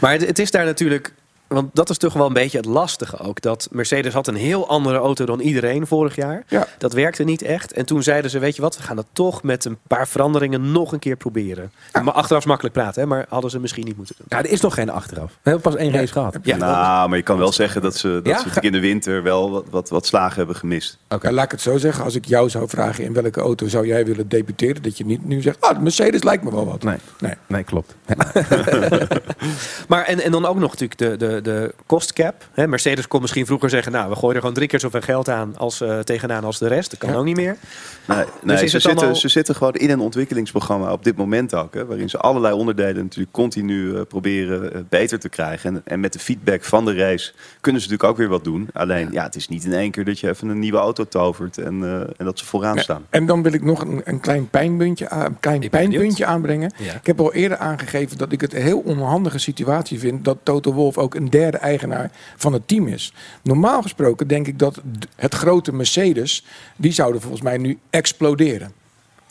[0.00, 1.12] Maar het, het is daar natuurlijk.
[1.46, 3.40] Want dat is toch wel een beetje het lastige ook.
[3.40, 6.44] Dat Mercedes had een heel andere auto dan iedereen vorig jaar.
[6.48, 6.66] Ja.
[6.78, 7.72] Dat werkte niet echt.
[7.72, 10.72] En toen zeiden ze, weet je wat, we gaan het toch met een paar veranderingen
[10.72, 11.72] nog een keer proberen.
[12.02, 13.08] Maar achteraf is makkelijk praten, hè?
[13.08, 14.26] maar hadden ze misschien niet moeten doen.
[14.28, 15.30] Ja, er is nog geen achteraf.
[15.42, 16.36] We hebben pas één race gehad.
[16.42, 18.30] Ja, nou, maar je kan wel zeggen dat ze, dat Ja?
[18.38, 20.98] ze natuurlijk in de winter wel wat, wat, wat slagen hebben gemist.
[21.08, 22.04] Ja, laat ik het zo zeggen.
[22.04, 25.24] Als ik jou zou vragen in welke auto zou jij willen debuteren, dat je niet
[25.24, 26.82] nu zegt, ah, de Mercedes lijkt me wel wat.
[26.82, 26.96] Nee.
[27.18, 27.34] Nee.
[27.46, 27.94] Nee, klopt.
[29.88, 32.48] Maar en, en dan ook nog natuurlijk de, de, de cost cap.
[32.52, 35.28] Hè, Mercedes kon misschien vroeger zeggen, nou, we gooien er gewoon drie keer zoveel geld
[35.28, 36.90] aan als, eh, tegenaan als de rest.
[36.90, 37.16] Dat kan Ja.
[37.16, 37.56] ook niet meer.
[38.06, 41.54] Nee, nee is ze, zitten, al- ze zitten gewoon in een ontwikkelingsprogramma op dit moment
[41.54, 41.74] ook.
[41.74, 45.74] Hè, waarin ze allerlei onderdelen natuurlijk continu eh, proberen eh, beter te krijgen.
[45.74, 48.68] En, en met de feedback van de race kunnen ze natuurlijk ook weer wat doen.
[48.72, 51.58] Alleen, ja, het is niet in één keer dat je even een nieuwe auto tovert
[51.58, 53.04] en, eh, en dat ze vooraan Ja, staan.
[53.10, 56.72] En dan wil ik nog een, een klein pijnpuntje, een klein pijnpuntje aanbrengen.
[56.78, 56.92] Ja.
[56.94, 60.72] Ik heb al eerder aangegeven dat ik het een heel onhandige situatie vind dat Toto
[60.72, 63.12] Wolff ook een derde eigenaar van het team is.
[63.42, 64.82] Normaal gesproken denk ik dat
[65.16, 66.44] het grote Mercedes,
[66.76, 68.81] die zouden volgens mij nu exploderen.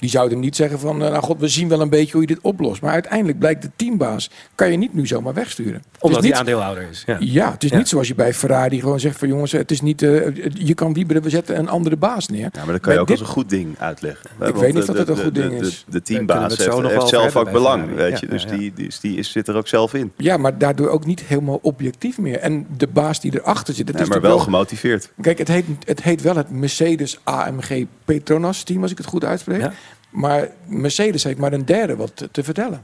[0.01, 2.27] Die zouden niet zeggen van, eh, nou god, we zien wel een beetje hoe je
[2.27, 2.81] dit oplost.
[2.81, 5.73] Maar uiteindelijk blijkt de teambaas, kan je niet nu zomaar wegsturen.
[5.91, 7.03] Het Omdat niet- hij aandeelhouder is.
[7.05, 7.17] Ja.
[7.19, 7.77] Ja, het is Ja.
[7.77, 10.09] niet zoals je bij Ferrari gewoon zegt van jongens, het is niet, eh,
[10.53, 12.39] je kan wieberen, we zetten een andere baas neer.
[12.51, 14.29] Ja, maar dat kan je ook dit- als een goed ding uitleggen.
[14.31, 15.85] Ik want weet niet de- dat de- een goed de- ding de- is.
[15.89, 18.09] De, teambaas het heeft, nog heeft zelf ook belang, Ferrari.
[18.09, 18.25] weet je.
[18.25, 20.11] Ja, Dus die, die, die is, zit er ook zelf in.
[20.17, 22.37] Ja, maar daardoor ook niet helemaal objectief meer.
[22.39, 25.11] En de baas die erachter zit, het Nee, is maar wel gemotiveerd.
[25.21, 29.23] Kijk, het heet, het heet wel het Mercedes AMG Petronas team, als ik het goed
[29.25, 29.67] uitspreek.
[30.11, 32.83] Maar Mercedes heeft maar een derde wat te, te vertellen.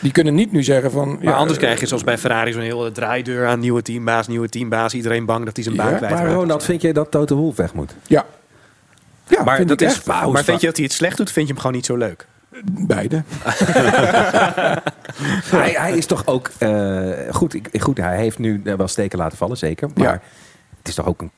[0.00, 1.08] Die kunnen niet nu zeggen van...
[1.08, 4.26] Maar ja, anders eh, krijg je zoals bij Ferrari zo'n hele draaideur aan nieuwe teambaas,
[4.28, 4.94] nieuwe teambaas.
[4.94, 7.56] Iedereen bang dat hij zijn baan Ja, kwijt Maar Ronald, vind jij dat Toto Wolff
[7.56, 7.94] weg moet?
[8.06, 8.24] Ja.
[9.28, 10.06] Ja, Maar, vind dat ik is, echt.
[10.06, 11.32] maar vind je dat hij het slecht doet?
[11.32, 12.26] Vind je hem gewoon niet zo leuk?
[12.72, 13.22] Beide.
[15.56, 17.96] hij, hij is toch ook eh, goed, ik- goed.
[17.96, 19.88] Hij heeft nu wel steken laten vallen, zeker.
[19.94, 20.12] Maar Ja.
[20.78, 21.30] het is toch ook een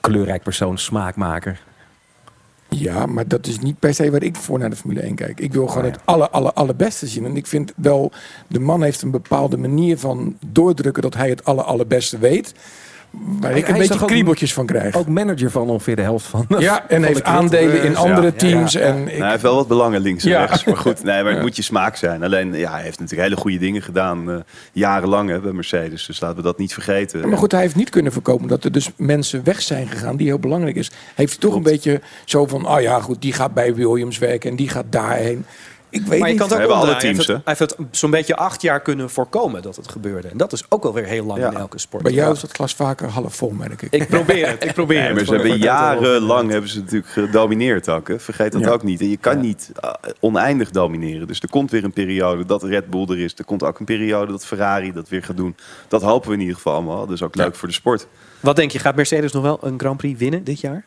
[0.00, 1.60] kleurrijk persoon, smaakmaker.
[2.68, 5.40] Ja, maar dat is niet per se waar ik voor naar de Formule 1 kijk.
[5.40, 7.24] Ik wil gewoon het aller, aller, allerbeste zien.
[7.24, 8.12] En ik vind wel,
[8.48, 12.54] de man heeft een bepaalde manier van doordrukken dat hij het aller, allerbeste weet.
[13.10, 14.94] Waar Hij- ik een hij beetje kriebeltjes van krijg.
[14.96, 16.46] Ook manager van ongeveer de helft van.
[16.58, 18.72] ja, en van heeft aandelen in andere ja, teams.
[18.72, 18.80] ja.
[18.80, 20.44] En Nou, ik, hij heeft wel wat belangen links en Ja.
[20.44, 20.64] rechts.
[20.64, 22.22] Maar goed, nee, maar het moet je smaak zijn.
[22.22, 24.30] Alleen, ja, hij heeft natuurlijk hele goede dingen gedaan.
[24.30, 24.36] eh,
[24.72, 26.06] jarenlang hè, bij Mercedes.
[26.06, 27.28] Dus laten we dat niet vergeten.
[27.28, 30.26] maar goed, hij heeft niet kunnen voorkomen dat er dus mensen weg zijn gegaan, die
[30.26, 30.90] heel belangrijk is.
[31.14, 34.50] Heeft hij toch een beetje zo van, oh ja, goed, die gaat bij Williams werken
[34.50, 35.44] en die gaat daarheen.
[35.90, 36.36] Ik weet Maar je niet.
[36.42, 39.62] kan het ook hebben alle teams, Hij heeft het, zo'n beetje acht jaar kunnen voorkomen
[39.62, 40.28] dat het gebeurde.
[40.28, 41.50] En dat is ook alweer heel lang Ja.
[41.50, 42.02] in elke sport.
[42.02, 43.92] Bij jou is dat glas vaker half vol, merk ik.
[43.92, 45.16] Ik probeer het, ik probeer Nee, het.
[45.16, 48.08] maar ze hebben jarenlang hebben ze natuurlijk gedomineerd ook.
[48.08, 48.18] Hè.
[48.20, 48.68] Vergeet dat Ja.
[48.70, 49.00] ook niet.
[49.00, 51.26] En je kan niet uh, oneindig domineren.
[51.26, 53.34] Dus er komt weer een periode dat Red Bull er is.
[53.36, 55.56] Er komt ook een periode dat Ferrari dat weer gaat doen.
[55.88, 57.06] Dat hopen we in ieder geval allemaal.
[57.06, 58.06] Dat is ook leuk voor de sport.
[58.40, 60.84] Wat denk je, gaat Mercedes nog wel een Grand Prix winnen dit jaar?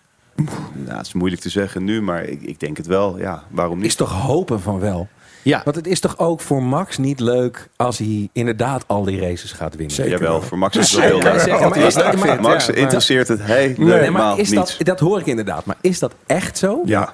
[0.73, 3.19] Nou, het is moeilijk te zeggen nu, maar ik, ik denk het wel.
[3.19, 3.85] Ja, waarom niet?
[3.85, 5.07] Is toch hopen van wel?
[5.43, 5.61] Ja.
[5.63, 9.51] Want het is toch ook voor Max niet leuk als hij inderdaad al die races
[9.51, 9.95] gaat winnen?
[9.95, 10.11] Zeker.
[10.11, 11.45] Jawel, voor Max is het wel heel leuk.
[11.45, 12.39] hij maar is dat-.
[12.41, 14.77] Max ja, maar- interesseert het helemaal Nee, maar is niets.
[14.77, 15.65] dat, dat hoor ik inderdaad.
[15.65, 16.81] Maar is dat echt zo?
[16.85, 17.13] Ja,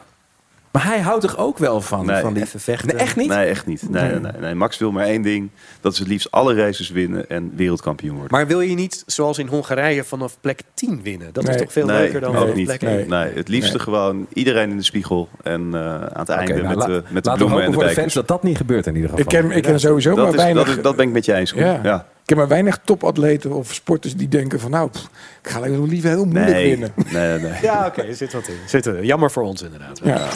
[0.78, 2.44] Maar hij houdt toch ook wel van, Nee, van die...
[2.44, 2.88] even vechten.
[2.88, 3.28] Nee, echt niet?
[3.28, 3.90] nee, echt niet.
[3.90, 4.56] Nee, nee, nee, nee.
[4.56, 5.50] Max wil maar één ding.
[5.82, 8.32] Dat is het liefst alle races winnen en wereldkampioen worden.
[8.38, 11.34] Maar wil je niet, zoals in Hongarije, vanaf plek 10 winnen?
[11.34, 12.66] Dat is toch veel nee, leuker dan ook niet.
[12.66, 13.34] plek Nee, 1?
[13.36, 15.30] het liefste gewoon iedereen in de spiegel.
[15.44, 17.84] En eh, aan het einde nou, met, la- de, met de bloemen en de voor
[17.84, 19.24] de fans dat dat niet gebeurt in ieder geval.
[19.26, 20.66] Ik ken, ik ken sowieso Dat, maar is, weinig...
[20.66, 21.52] dat, is- dat ben ik met je eens.
[21.52, 21.80] Ja.
[21.84, 22.06] Ja.
[22.28, 24.72] Ik ken maar weinig topatleten of sporters die denken van...
[24.72, 25.10] nou, pff,
[25.44, 26.94] ik ga liever heel moeilijk Nee, winnen.
[27.12, 27.62] nee, nee.
[27.62, 28.56] Ja, oké, er zit wat in.
[28.66, 29.04] Zit er.
[29.06, 30.00] Jammer voor ons inderdaad.
[30.04, 30.28] Ja.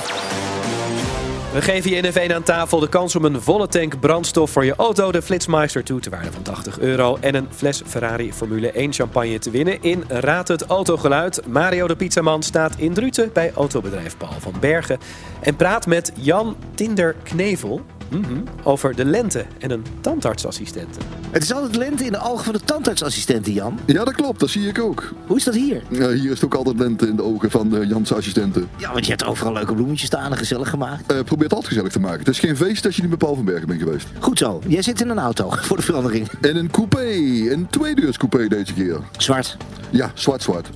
[1.54, 4.52] We geven je in de Veen aan tafel de kans om een volle tank brandstof
[4.52, 7.18] voor je auto, de Flitsmeister toe, ter waarde van 80 euro.
[7.20, 11.48] En een fles Ferrari Formule 1 champagne te winnen in Raad het Autogeluid.
[11.48, 14.98] Mario de Pizzaman staat in Druten bij autobedrijf Paul van Bergen.
[15.42, 21.00] En praat met Jan Tinder Knevel mhm, over de lente en een tandartsassistente.
[21.30, 23.80] Het is altijd lente in de ogen van de tandartsassistenten, Jan.
[23.86, 24.40] Ja, dat klopt.
[24.40, 25.14] Dat zie ik ook.
[25.28, 25.84] Hoe is dat hier?
[25.90, 28.70] Ja, hier is het ook altijd lente in de ogen van de Janse assistenten.
[28.78, 31.12] Ja, want je hebt overal leuke bloemetjes staan en gezellig gemaakt.
[31.12, 32.20] Eh probeer het altijd gezellig te maken.
[32.20, 34.08] Het is geen feest als je niet bij Paul van Bergen bent geweest.
[34.20, 34.62] Goed zo.
[34.68, 36.28] Jij zit in een auto, voor de verandering.
[36.42, 37.10] En een coupé.
[37.52, 39.00] Een tweedeurscoupé deze keer.
[39.18, 39.58] Zwart.
[39.90, 40.70] Ja, zwart-zwart.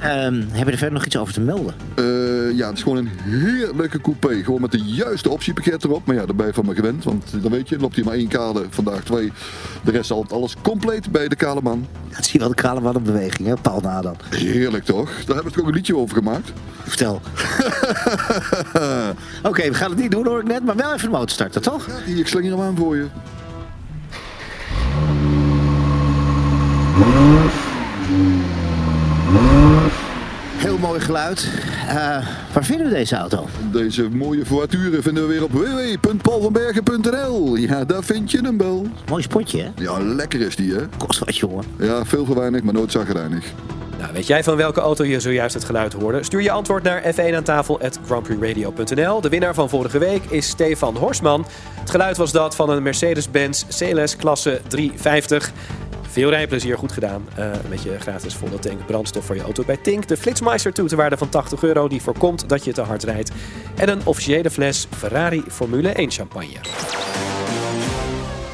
[0.00, 1.74] Ehm heb je er verder nog iets over te melden?
[1.94, 4.42] Eh, ja, het is gewoon een heerlijke coupé.
[4.42, 6.06] Gewoon met de juiste optiepakket erop.
[6.06, 7.04] Maar ja, daar ben je van me gewend.
[7.04, 9.32] Want dan weet je, loopt hier maar één kade, vandaag twee.
[9.84, 11.86] De rest altijd alles compleet bij de kale man.
[12.08, 13.54] Dat zie je wel de kale man in beweging, hè?
[13.54, 14.16] Paul Nadan.
[14.30, 15.10] Heerlijk toch?
[15.10, 16.52] Daar hebben we toch ook een liedje over gemaakt.
[16.82, 17.14] Vertel.
[19.42, 21.62] Oké, we gaan het niet doen hoor ik net, maar wel even de motor starten,
[21.62, 21.86] toch?
[21.86, 23.06] Ja, hier, ik slinger hem aan voor je.
[30.56, 31.48] Heel mooi geluid.
[31.88, 31.94] Eh,
[32.52, 33.46] waar vinden we deze auto?
[33.72, 37.56] Deze mooie voituren vinden we weer op www.paulvanbergen.nl.
[37.56, 38.86] Ja, daar vind je hem wel.
[39.08, 39.68] Mooi spotje, hè?
[39.76, 40.80] Ja, lekker is die, hè?
[40.96, 41.64] Kost wat, jongen.
[41.78, 43.44] Ja, veel voor weinig, maar nooit zagrijnig.
[43.98, 46.22] Nou, weet jij van welke auto je zojuist het geluid hoorde?
[46.22, 49.20] Stuur je antwoord naar f1 aan tafel grandprixradio.nl.
[49.20, 51.46] De winnaar van vorige week is Stefan Horsman.
[51.80, 55.52] Het geluid was dat van een Mercedes-Benz CLS klasse 350.
[56.18, 57.28] Veel rijplezier, goed gedaan.
[57.36, 60.08] Eh, met je gratis volle tank brandstof voor je auto bij Tink.
[60.08, 63.32] De Flitsmeister toe ter waarde van 80 euro die voorkomt dat je te hard rijdt.
[63.76, 66.56] En een officiële fles Ferrari Formule 1 champagne.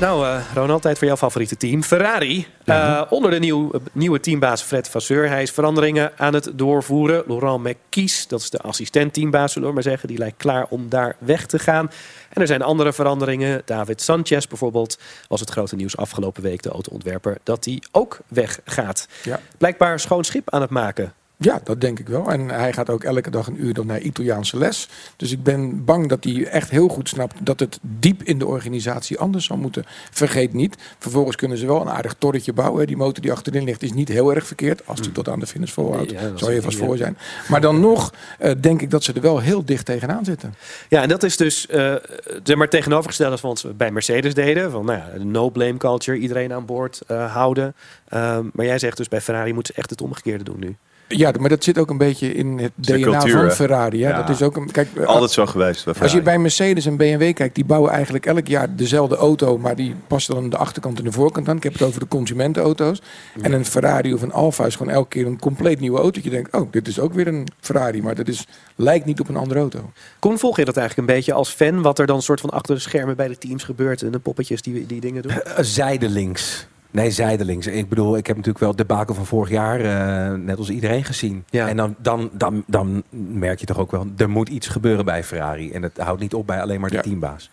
[0.01, 1.83] Nou, eh, Ronald, tijd voor jouw favoriete team.
[1.83, 2.47] Ferrari.
[2.65, 5.29] Eh, onder de nieuw, nieuwe teambaas Fred Vasseur.
[5.29, 7.25] Hij is veranderingen aan het doorvoeren.
[7.27, 10.09] Laurent McKies, dat is de assistent-teambaas, zullen we maar zeggen.
[10.09, 11.91] Die lijkt klaar om daar weg te gaan.
[12.35, 13.63] En er zijn andere veranderingen.
[13.65, 19.09] David Sanchez bijvoorbeeld was het grote nieuws afgelopen week, de autoontwerper, dat hij ook weggaat.
[19.23, 19.41] Ja.
[19.59, 21.13] Blijkbaar schoon schip aan het maken.
[21.45, 22.31] Ja, dat denk ik wel.
[22.31, 24.89] En hij gaat ook elke dag een uur dan naar Italiaanse les.
[25.17, 28.47] Dus ik ben bang dat hij echt heel goed snapt dat het diep in de
[28.47, 29.85] organisatie anders zal moeten.
[30.11, 32.87] Vergeet niet, vervolgens kunnen ze wel een aardig torretje bouwen.
[32.87, 34.87] Die motor die achterin ligt is niet heel erg verkeerd.
[34.87, 37.19] Als die tot aan de finish volhoudt, Ja, zal je vast voor zijn.
[37.49, 40.55] Maar dan nog eh, denk ik dat ze er wel heel dicht tegenaan zitten.
[40.89, 41.95] Ja, en dat is dus eh
[42.43, 44.71] zeg maar tegenovergesteld wat we bij Mercedes deden.
[44.71, 47.75] Van nou ja, no-blame culture, iedereen aan boord eh, houden.
[48.09, 50.77] Ehm, maar jij zegt dus bij Ferrari moeten ze echt het omgekeerde doen nu.
[51.09, 53.51] Ja, maar dat zit ook een beetje in het DNA cultuur, van?
[53.51, 53.99] Ferrari.
[53.99, 54.17] Ja, Ja.
[54.17, 55.85] Dat is ook een, kijk, eh, Altijd zo geweest.
[55.85, 59.59] Bij Als je bij Mercedes en BMW kijkt, die bouwen eigenlijk elk jaar dezelfde auto,
[59.59, 61.57] maar die passen dan de achterkant en de voorkant aan.
[61.57, 63.03] Ik heb het over de consumentenauto's.
[63.41, 66.21] En een Ferrari of een Alfa is gewoon elke keer een compleet nieuwe auto.
[66.23, 69.29] Je denkt, oh, dit is ook weer een Ferrari, maar dat is, lijkt niet op
[69.29, 69.93] een andere auto.
[70.19, 71.83] Koen, volg je dat eigenlijk een beetje als fan?
[71.83, 74.03] Wat er dan soort van achter de schermen bij de teams gebeurt?
[74.03, 75.33] En de poppetjes die, die dingen doen?
[75.33, 76.67] Eh, zijdelings.
[76.95, 77.67] Nee, zijdelings.
[77.67, 81.05] Ik bedoel, ik heb natuurlijk wel de bakel van vorig jaar, eh, net als iedereen,
[81.05, 81.45] gezien.
[81.51, 81.69] Ja.
[81.69, 85.25] En dan, dan, dan, dan merk je toch ook wel, er moet iets gebeuren bij
[85.25, 85.73] Ferrari.
[85.73, 87.03] En het houdt niet op bij alleen maar de Ja.
[87.03, 87.51] teambaas.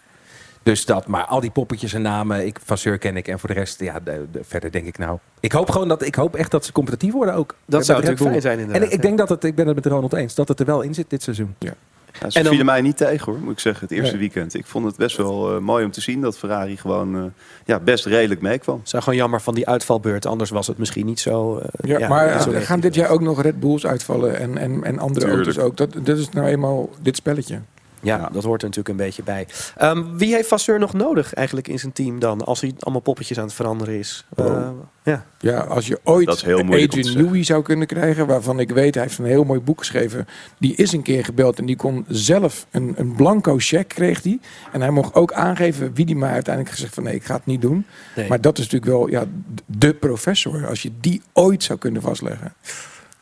[0.64, 3.28] Dus dat, maar al die poppetjes en namen, ik, Vasseur ken ik.
[3.28, 5.18] En voor de rest, ja, de, de- verder denk ik nou.
[5.40, 7.56] Ik hoop gewoon dat, ik hoop echt dat ze competitief worden ook.
[7.66, 8.82] Dat zou natuurlijk fijn zijn inderdaad.
[8.84, 10.66] En ik, ik denk dat het, ik ben het met Ronald eens, dat het er
[10.66, 11.56] wel in zit dit seizoen.
[11.60, 11.74] Ja.
[12.20, 14.20] Ja, ze En dan- vielen mij niet tegen hoor, moet ik zeggen, het eerste Nee.
[14.20, 14.54] weekend.
[14.54, 17.24] Ik vond het best wel eh, mooi om te zien dat Ferrari gewoon eh,
[17.66, 18.78] ja, best redelijk meekwam.
[18.84, 20.26] Het is gewoon jammer van die uitvalbeurt.
[20.26, 21.58] Anders was het misschien niet zo...
[21.58, 24.58] eh, Ja, maar niet zo er gaan dit jaar ook nog Red Bulls uitvallen en,
[24.58, 25.46] en, en andere Tuurlijk.
[25.48, 25.78] auto's ook.
[25.78, 27.60] Dat, dat is nou eenmaal dit spelletje.
[28.02, 28.30] Ja, Ja.
[28.32, 29.48] dat hoort er natuurlijk een beetje bij.
[29.78, 32.46] Ehm, wie heeft Vasseur nog nodig eigenlijk in zijn team dan?
[32.46, 34.26] Als hij allemaal poppetjes aan het veranderen is.
[34.36, 34.46] Oh.
[34.46, 34.70] Eh,
[35.04, 35.26] ja.
[35.40, 36.70] Ja, als je ooit Dat zeggen.
[37.16, 40.28] Newey zou kunnen krijgen, waarvan ik weet, hij heeft een heel mooi boek geschreven.
[40.58, 44.40] Die is een keer gebeld en die kon zelf een, een blanco cheque kreeg die.
[44.72, 47.46] En hij mocht ook aangeven wie die maar uiteindelijk gezegd van nee, ik ga het
[47.46, 47.86] niet doen.
[48.16, 48.28] Nee.
[48.28, 49.26] Maar dat is natuurlijk wel ja,
[49.66, 50.68] de professor.
[50.68, 52.54] Als je die ooit zou kunnen vastleggen.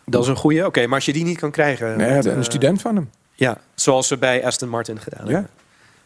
[0.06, 0.66] Dat is een goede.
[0.66, 1.98] Oké, maar als je die niet kan krijgen...
[1.98, 3.10] Nee, met, een eh, student van hem.
[3.40, 5.32] Ja, zoals ze bij Aston Martin gedaan Ja.
[5.34, 5.50] hebben.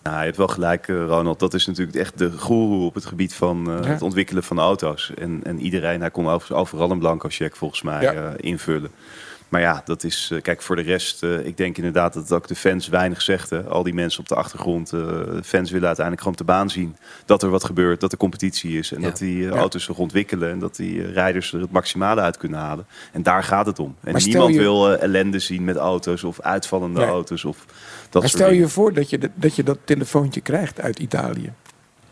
[0.03, 1.39] Nou, je hebt wel gelijk, eh, Ronald.
[1.39, 3.89] Dat is natuurlijk echt de goeroe op het gebied van eh, Ja.
[3.89, 5.11] het ontwikkelen van auto's.
[5.17, 8.13] En, en iedereen, hij kon over, overal een blanco check volgens mij Ja.
[8.13, 8.91] eh, invullen.
[9.53, 12.47] Maar ja, dat is, eh, kijk, voor de rest, eh, ik denk inderdaad dat ook
[12.47, 13.49] de fans weinig zegt.
[13.49, 13.63] hè.
[13.63, 15.01] Al die mensen op de achtergrond, eh,
[15.43, 18.77] fans willen uiteindelijk gewoon op de baan zien dat er wat gebeurt, dat er competitie
[18.77, 18.91] is.
[18.91, 19.07] En Ja.
[19.07, 22.85] dat die auto's zich ontwikkelen en dat die rijders er het maximale uit kunnen halen.
[23.11, 23.95] En daar gaat het om.
[24.03, 27.57] En Maar niemand je- wil ellende zien met auto's of uitvallende auto's of
[28.09, 30.99] dat Maar soort stel je voor dat je, de- dat je dat telefoontje krijgt uit
[30.99, 31.51] Italië.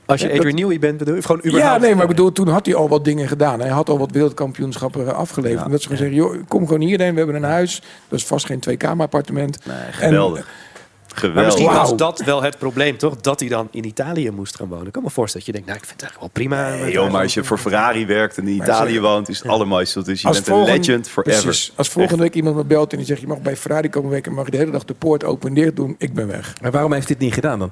[0.05, 1.21] Als je Ja, Adrian Newey bent, bedoel je?
[1.21, 1.65] Gewoon überhaupt?
[1.75, 3.59] Ja, nee, maar ik bedoel, toen had hij al wat dingen gedaan.
[3.59, 5.59] Hij had al wat wereldkampioenschappen eh, afgeleverd.
[5.59, 7.11] Ja, En dat ze gewoon zeggen, joh, kom gewoon hierheen.
[7.11, 7.81] We hebben een huis.
[8.07, 9.65] Dat is vast geen twee-kamer-appartement.
[9.65, 10.45] Nee, En- geweldig.
[10.45, 11.45] Maar Geweldig.
[11.45, 13.15] misschien was dat wel het probleem, toch?
[13.21, 14.85] Dat hij dan in Italië moest gaan wonen.
[14.85, 16.83] Ik kan me voorstellen dat je denkt, nou, ik vind het eigenlijk wel prima.
[16.83, 19.97] Nee, joh, maar als je voor Ferrari werkt en in Italië woont, is het allermooiste.
[19.99, 20.21] wat er is.
[20.21, 21.41] Je Als bent een volgende- legend forever.
[21.43, 21.73] Precies.
[21.75, 23.21] Als volgende week iemand me belt en die zegt...
[23.21, 24.33] je mag bij Ferrari komen werken...
[24.33, 25.95] mag je de hele dag de poort open en dicht doen.
[25.97, 26.53] Ik ben weg.
[26.61, 27.71] Maar waarom heeft hij het niet gedaan dan?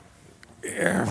[0.80, 1.04] Ja,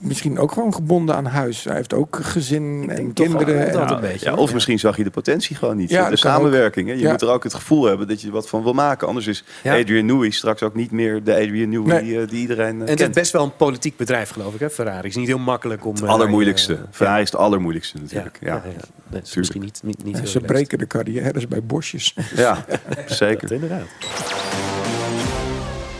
[0.00, 1.64] misschien ook gewoon gebonden aan huis.
[1.64, 3.46] Hij heeft ook gezin en kinderen.
[3.54, 5.90] wel en- dat Ja, een beetje, ja, of misschien zag je de potentie gewoon niet.
[5.90, 6.88] Ja, de samenwerking.
[6.88, 7.10] Je Ja.
[7.10, 9.08] moet er ook het gevoel hebben dat je er wat van wil maken.
[9.08, 9.78] Anders is Ja.
[9.78, 12.20] Adrian Newey straks ook niet meer de Adrian Newey Nee.
[12.20, 14.70] eh, die iedereen eh, En het is best wel een politiek bedrijf, geloof ik, hè?
[14.70, 14.96] Ferrari.
[14.96, 15.94] Het is niet heel makkelijk om...
[15.94, 16.72] Het allermoeilijkste.
[16.74, 18.38] eh, Ferrari is het allermoeilijkste natuurlijk.
[18.40, 19.34] ja, Ja, ja, Nee, dat is Tuurlijk.
[19.36, 22.14] misschien niet, niet, niet ze breken de carrières bij bosjes.
[22.36, 22.64] ja.
[23.06, 23.40] zeker.
[23.40, 23.86] Dat inderdaad.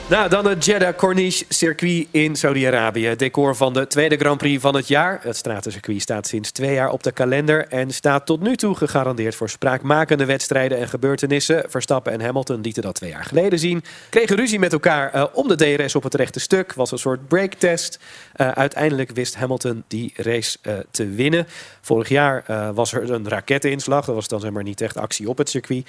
[0.08, 3.16] Nou, dan het Jeddah Corniche circuit in Saudi-Arabië.
[3.16, 5.18] Decor van de tweede Grand Prix van het jaar.
[5.22, 7.68] Het stratencircuit staat sinds twee jaar op de kalender...
[7.68, 11.64] en staat tot nu toe gegarandeerd voor spraakmakende wedstrijden en gebeurtenissen.
[11.68, 13.84] Verstappen en Hamilton lieten dat twee jaar geleden zien.
[14.10, 16.72] Kregen ruzie met elkaar eh, om de DRS op het rechte stuk.
[16.72, 17.98] Was een soort breaktest.
[18.32, 21.46] Eh uiteindelijk wist Hamilton die race eh, te winnen.
[21.80, 24.04] Vorig jaar was er een raketinslag.
[24.04, 25.86] Dat was dan zeg maar niet echt actie op het circuit.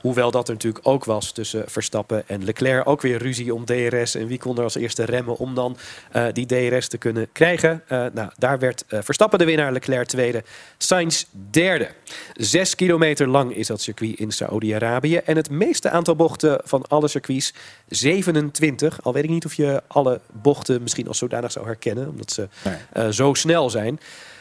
[0.00, 2.88] Hoewel dat er natuurlijk ook was tussen Verstappen en Leclerc.
[2.88, 4.14] Ook weer ruzie om DRS.
[4.14, 5.76] En wie kon er als eerste remmen om dan
[6.12, 7.82] eh, die DRS te kunnen krijgen.
[7.88, 10.42] Eh, nou, daar werd eh, Verstappen de winnaar, Leclerc tweede,
[10.78, 11.88] Sainz derde.
[12.34, 15.16] Zes kilometer lang is dat circuit in Saoedi-Arabië.
[15.16, 17.54] En het meeste aantal bochten van alle circuits,
[17.88, 19.02] 27.
[19.02, 22.08] Al weet ik niet of je alle bochten misschien als zodanig zou herkennen.
[22.08, 22.48] Omdat ze
[22.92, 24.00] eh, zo snel zijn.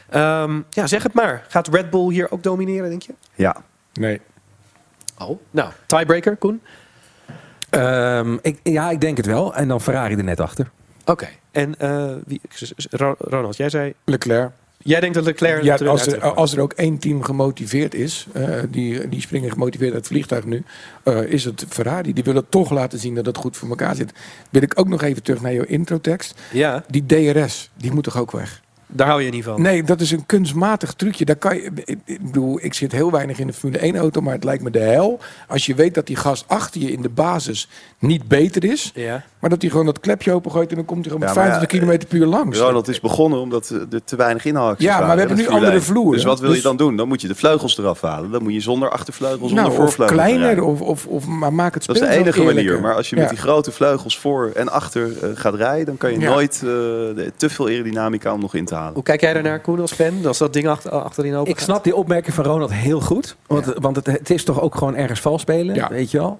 [0.09, 1.45] Ehm, ja, zeg het maar.
[1.47, 3.13] Gaat Red Bull hier ook domineren, denk je?
[3.35, 3.63] Ja.
[3.93, 4.21] Nee.
[5.17, 5.39] Oh.
[5.51, 6.61] Nou, tiebreaker, Koen?
[7.69, 9.55] Ehm, ik, ja, ik denk het wel.
[9.55, 10.69] En dan Ferrari er net achter.
[11.05, 11.27] Oké.
[11.51, 12.41] En eh, wie,
[12.89, 13.93] Ro- Ronald, jij zei...
[14.05, 14.49] Leclerc.
[14.83, 15.63] Jij denkt dat Leclerc...
[15.63, 19.89] Ja, als er, als er ook één team gemotiveerd is, eh, die, die springen gemotiveerd
[19.93, 20.63] uit het vliegtuig nu,
[21.03, 22.13] eh, is het Ferrari.
[22.13, 24.11] Die willen toch laten zien dat het goed voor elkaar zit.
[24.49, 26.39] Wil ik ook nog even terug naar jouw introtekst.
[26.51, 28.61] Ja, Die DRS, die moet toch ook weg?
[28.91, 29.61] Daar hou je niet van.
[29.61, 31.25] Nee, dat is een kunstmatig trucje.
[31.25, 34.21] Daar kan je, ik, ik bedoel, ik zit heel weinig in de Formule 1 auto,
[34.21, 35.19] maar het lijkt me de hel.
[35.47, 39.23] Als je weet dat die gast achter je in de basis niet beter is, Ja.
[39.39, 41.59] maar dat hij gewoon dat klepje opengooit en dan komt hij gewoon Ja, met maar
[41.59, 42.57] 25 km per uur langs.
[42.59, 45.71] Ronald is begonnen omdat er te weinig inhaalacties Ja, maar waren, we hebben nu andere
[45.71, 45.81] 1.
[45.83, 46.11] vloeren.
[46.13, 46.95] Dus wat wil je Dus- dan doen?
[46.95, 48.31] Dan moet je de vleugels eraf halen.
[48.31, 51.53] Dan moet je zonder achtervleugels, nou, zonder of voorvleugels gaan kleiner, of, of, of maar
[51.53, 52.81] maak het Dat is spel de enige manier.
[52.81, 53.21] Maar als je Ja.
[53.21, 56.29] met die grote vleugels voor en achter eh, gaat rijden, dan kan je Ja.
[56.29, 56.69] nooit eh,
[57.35, 58.77] te veel aerodynamica om nog in te halen.
[58.93, 60.25] Hoe kijk jij daarnaar, Koen, als fan?
[60.25, 61.65] Als dat ding achter, achterin open Ik gaat?
[61.67, 63.35] snap die opmerking van Ronald heel goed.
[63.47, 65.87] Want, want het, het is toch ook gewoon ergens vals spelen, Ja.
[65.89, 66.39] weet je wel.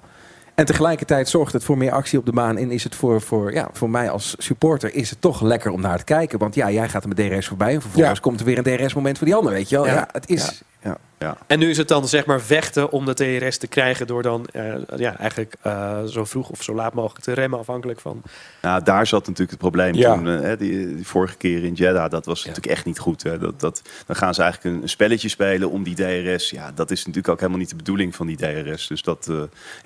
[0.56, 2.58] En tegelijkertijd zorgt het voor meer actie op de baan.
[2.58, 5.82] En is het voor, voor, ja, voor mij als supporter is het toch lekker om
[5.82, 6.40] naar te kijken.
[6.40, 7.74] Want ja, jij gaat er met DRS voorbij.
[7.74, 8.22] En vervolgens Ja.
[8.24, 9.86] komt er weer een DRS-moment voor die ander, weet je wel.
[9.86, 9.94] Ja.
[9.94, 10.62] Ja, het is...
[10.84, 10.98] Ja.
[11.20, 11.38] Ja.
[11.48, 14.46] En nu is het dan zeg maar vechten om de TRS te krijgen door dan
[14.52, 18.22] eh, ja, eigenlijk eh, zo vroeg of zo laat mogelijk te remmen, afhankelijk van.
[18.62, 20.14] Nou, daar zat natuurlijk het probleem Ja.
[20.14, 20.26] toen.
[20.26, 23.24] hè, die, die vorige keer in Jeddah, dat was natuurlijk echt niet goed.
[23.24, 23.38] Hè.
[23.38, 26.50] Dat, dat, dan gaan ze eigenlijk een, een spelletje spelen om die DRS.
[26.50, 28.88] Ja, dat is natuurlijk ook helemaal niet de bedoeling van die DRS.
[28.88, 29.36] Dus dat, eh,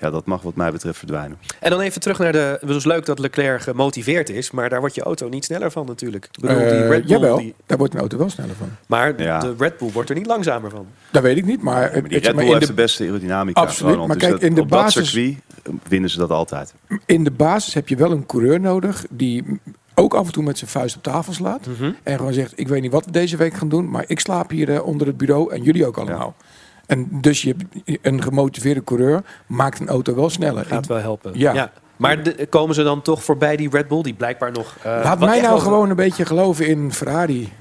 [0.00, 1.38] ja, dat mag wat mij betreft verdwijnen.
[1.60, 2.58] En dan even terug naar de.
[2.60, 5.86] Het is leuk dat Leclerc gemotiveerd is, maar daar wordt je auto niet sneller van
[5.86, 6.24] natuurlijk.
[6.24, 8.68] Ik bedoel, die Red Bull, jawel, die- daar wordt een auto wel sneller van.
[8.86, 9.38] maar Ja.
[9.40, 10.86] de Red Bull wordt er niet langzamer van.
[11.10, 12.82] Dat weet ik niet, maar, Die ik Red zeg maar Bull in, heeft de, de
[12.82, 13.60] beste aerodynamica.
[13.60, 15.36] Absoluut, maar Dus kijk, dat- in de op dat basis- circuit
[15.88, 16.74] winnen ze dat altijd.
[17.06, 19.60] in de basis heb je wel een coureur nodig die
[19.94, 21.66] ook af en toe met zijn vuist op tafel slaat.
[22.02, 24.50] En gewoon zegt, ik weet niet wat we deze week gaan doen, maar ik slaap
[24.50, 26.34] hier eh, onder het bureau en jullie ook allemaal.
[26.86, 30.64] En dus je hebt een gemotiveerde coureur maakt een auto wel sneller.
[30.64, 31.32] Gaat wel helpen.
[31.34, 31.72] Ja.
[31.96, 34.76] Maar de- komen ze dan toch voorbij die Red Bull, die blijkbaar nog.
[34.82, 37.52] eh, Laat wat mij nou gewoon een beetje geloven in Ferrari.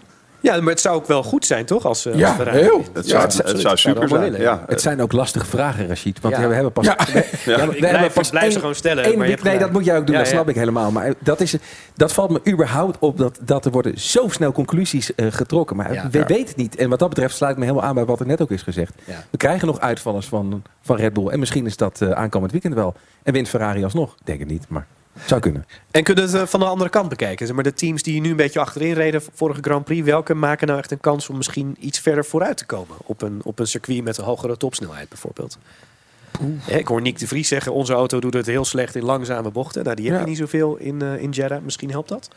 [0.44, 1.86] Ja, maar het zou ook wel goed zijn, toch?
[1.86, 2.84] Als, eh, Ja, als Ferrari heel.
[2.94, 4.36] Het zou, het super zijn.
[4.42, 4.64] Ja.
[4.68, 6.22] Het zijn ook lastige vragen, Rashid.
[6.22, 6.48] Want Ja.
[6.48, 6.86] we hebben pas...
[6.86, 6.96] Ja.
[6.98, 9.58] we- we- we ik blijf- hebben pas blijf ze gewoon stellen, één maar je nee,
[9.60, 10.16] dat moet jij ook doen.
[10.16, 10.36] Ja, dat ja.
[10.36, 10.92] snap ik helemaal.
[10.92, 11.56] Maar dat, is,
[11.96, 13.18] dat valt me überhaupt op.
[13.18, 15.76] Dat, dat er worden zo snel conclusies eh, getrokken.
[15.76, 16.08] Maar Ja.
[16.12, 16.26] we Ja.
[16.26, 16.76] weten het niet.
[16.76, 18.62] En wat dat betreft sluit ik me helemaal aan bij wat er net ook is
[18.62, 18.94] gezegd.
[19.06, 19.24] Ja.
[19.30, 21.28] We krijgen nog uitvallers van, van Red Bull.
[21.28, 22.96] En misschien is dat eh, aankomend weekend wel.
[23.24, 24.12] En wint Ferrari alsnog.
[24.20, 24.86] Ik Denk het niet, maar
[25.26, 25.66] zou kunnen.
[25.92, 27.46] En kunnen we het eh, van de andere kant bekijken?
[27.46, 30.68] Zeg maar de teams die nu een beetje achterin reden vorige Grand Prix, welke maken
[30.68, 33.68] nou echt een kans om misschien iets verder vooruit te komen op een, op een
[33.68, 35.58] circuit met een hogere topsnelheid bijvoorbeeld?
[36.68, 39.52] Ja, ik hoor Nick de Vries zeggen, onze auto doet het heel slecht in langzame
[39.52, 39.84] bochten.
[39.84, 40.20] Nou, die heb Ja.
[40.22, 41.62] je niet zoveel in, eh, in Jeddah.
[41.64, 42.30] Misschien helpt dat?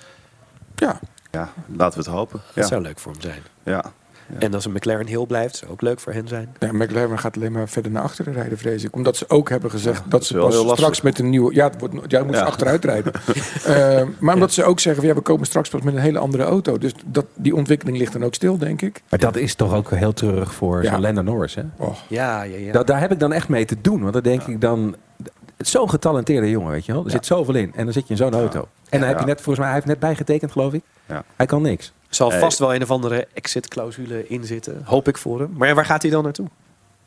[0.75, 1.01] Ja,
[1.31, 2.41] Ja, laten we het hopen.
[2.47, 2.71] Dat Ja.
[2.71, 3.43] zou leuk voor hem zijn.
[3.63, 3.93] Ja.
[4.39, 6.49] En als een McLaren heel blijft, zou ook leuk voor hen zijn.
[6.59, 8.95] Ja, McLaren gaat alleen maar verder naar achteren rijden, vrees ik.
[8.95, 10.77] Omdat ze ook hebben gezegd dat dat ze pas lastig.
[10.77, 11.55] straks met een nieuwe...
[11.55, 13.13] Ja, het wordt, ja moeten ze achteruit rijden.
[13.67, 16.43] Eh, maar omdat ze ook zeggen, ja, we komen straks pas met een hele andere
[16.43, 16.79] auto.
[16.79, 19.03] Dus dat, die ontwikkeling ligt dan ook stil, denk ik.
[19.09, 21.55] Maar dat is toch ook heel terug voor Lando Norris.
[21.55, 21.63] Hè?
[21.77, 22.73] Oh, Ja, ja, ja.
[22.73, 24.01] Da- daar heb ik dan echt mee te doen.
[24.01, 24.97] Want dan denk ik dan...
[25.67, 27.05] Het is zo'n getalenteerde jongen, weet je wel.
[27.05, 27.73] Er zit zoveel in.
[27.75, 28.69] En dan zit je in zo'n auto.
[28.89, 30.83] En dan heb je net, volgens mij, hij heeft net bijgetekend, geloof ik.
[31.07, 31.25] Ja.
[31.37, 31.87] Hij kan niks.
[31.87, 34.83] Er zal vast wel een of andere exit-clausule in zitten.
[34.85, 35.53] Hoop ik voor hem.
[35.57, 36.47] Maar ja, waar gaat hij dan naartoe?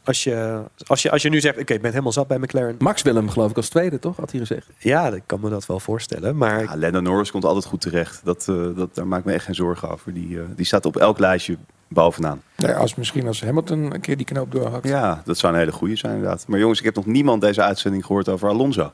[0.03, 2.75] Als je, als je, als je nu zegt, oké, ik ben helemaal zat bij McLaren.
[2.79, 4.17] Max wil hem, geloof ik, als tweede, toch?
[4.17, 4.67] Had hij gezegd.
[4.77, 6.37] Ja, ik kan me dat wel voorstellen.
[6.37, 8.21] Maar Ja, Lennon Norris komt altijd goed terecht.
[8.23, 10.13] Dat, eh, dat, daar maak ik me echt geen zorgen over.
[10.13, 11.57] Die, eh, die staat op elk lijstje
[11.89, 12.41] bovenaan.
[12.57, 14.87] nee, als, misschien als Hamilton een keer die knoop doorhakt.
[14.87, 16.45] Ja, dat zou een hele goede zijn inderdaad.
[16.47, 18.91] Maar jongens, ik heb nog niemand deze uitzending gehoord over Alonso.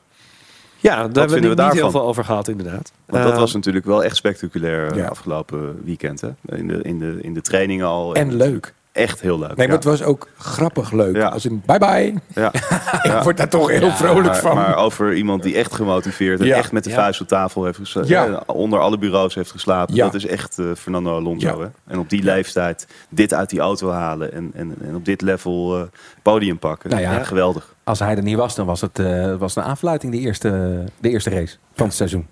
[0.80, 2.92] ja, daar hebben we we niet heel veel over gehad, inderdaad.
[3.06, 5.06] Want dat Eh, was natuurlijk wel echt spectaculair eh, Ja.
[5.08, 6.20] afgelopen weekend.
[6.20, 6.28] Hè?
[6.56, 8.14] In, de, in, de, in de training al.
[8.14, 8.74] En leuk.
[8.96, 9.46] Echt heel leuk.
[9.48, 9.72] Nee, maar ja.
[9.72, 11.16] het was ook grappig leuk.
[11.16, 11.28] Ja.
[11.28, 12.14] Als in, bye bye.
[12.34, 12.52] Ja.
[13.16, 14.54] Ik word daar toch heel vrolijk maar, van.
[14.54, 16.56] maar over iemand die echt gemotiveerd en Ja.
[16.56, 16.96] echt met de Ja.
[16.96, 18.10] vuist op tafel heeft geslapen.
[18.10, 18.42] Ja.
[18.46, 19.94] Onder alle bureaus heeft geslapen.
[19.94, 20.04] Ja.
[20.04, 21.46] Dat is echt eh, Fernando Alonso.
[21.46, 21.58] Ja.
[21.58, 21.92] Hè?
[21.92, 24.32] En op die leeftijd dit uit die auto halen.
[24.32, 25.82] En, en, en op dit level eh,
[26.22, 26.90] podium pakken.
[26.90, 27.22] Nou ja.
[27.22, 27.74] Geweldig.
[27.84, 31.08] Als hij er niet was, dan was het eh, was een aanfluiting, de eerste, de
[31.10, 32.26] eerste race van het seizoen.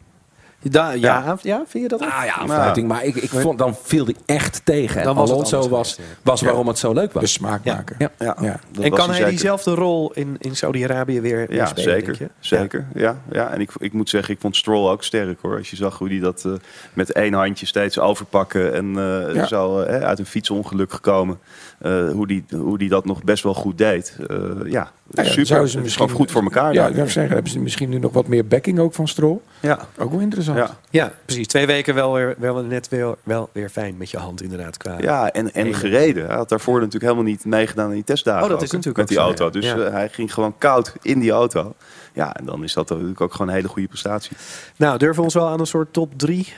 [0.71, 1.63] Da- ja, ja.
[1.67, 2.09] vind je dat ook?
[2.11, 2.83] Ah ja.
[2.87, 4.99] Maar ik, ik vond, dan viel hij echt tegen.
[5.01, 7.23] En Dan was het Alonso was, was waarom het zo leuk was.
[7.23, 7.97] De smaakmaker.
[7.99, 8.11] Ja.
[8.41, 8.61] Ja.
[8.81, 9.29] En kan hij zeker.
[9.31, 12.23] diezelfde rol in, in Saudi-Arabië weer, weer Ja, spelen, denk zeker.
[12.23, 12.31] je?
[12.49, 12.87] Zeker.
[12.95, 13.17] Ja.
[13.31, 15.57] Ja, En ik, ik moet zeggen, ik vond Stroll ook sterk hoor.
[15.57, 16.53] Als je zag hoe hij dat eh,
[16.93, 19.47] met één handje steeds overpakken en eh, Ja.
[19.47, 21.39] zo eh, uit een fietsongeluk gekomen.
[21.79, 24.17] eh, hoe, die, hoe die dat nog best wel goed deed.
[24.29, 25.85] Eh, ja, Nou ja, super.
[25.85, 26.73] is gewoon goed voor elkaar.
[26.73, 29.39] Ja, ik zou zeggen, hebben ze misschien nu nog wat meer backing ook van Stroll.
[29.61, 29.79] ja.
[29.99, 30.59] Ook wel interessant.
[30.59, 30.77] Ja.
[30.91, 31.47] Ja, precies.
[31.47, 34.77] Twee weken wel weer, wel net weer, wel weer fijn met je hand inderdaad.
[34.77, 34.97] Qua...
[35.01, 36.27] Ja, en, en gereden.
[36.27, 38.43] Hij had daarvoor natuurlijk helemaal niet meegedaan aan die testdagen.
[38.43, 39.51] Oh, dat ook, is natuurlijk met die zo, auto.
[39.51, 39.77] Dus Ja.
[39.79, 41.75] eh, hij ging gewoon koud in die auto.
[42.13, 44.37] Ja, en dan is dat natuurlijk ook gewoon een hele goede prestatie.
[44.77, 46.53] Nou, durven we ons wel aan een soort top 3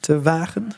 [0.00, 0.72] te wagen?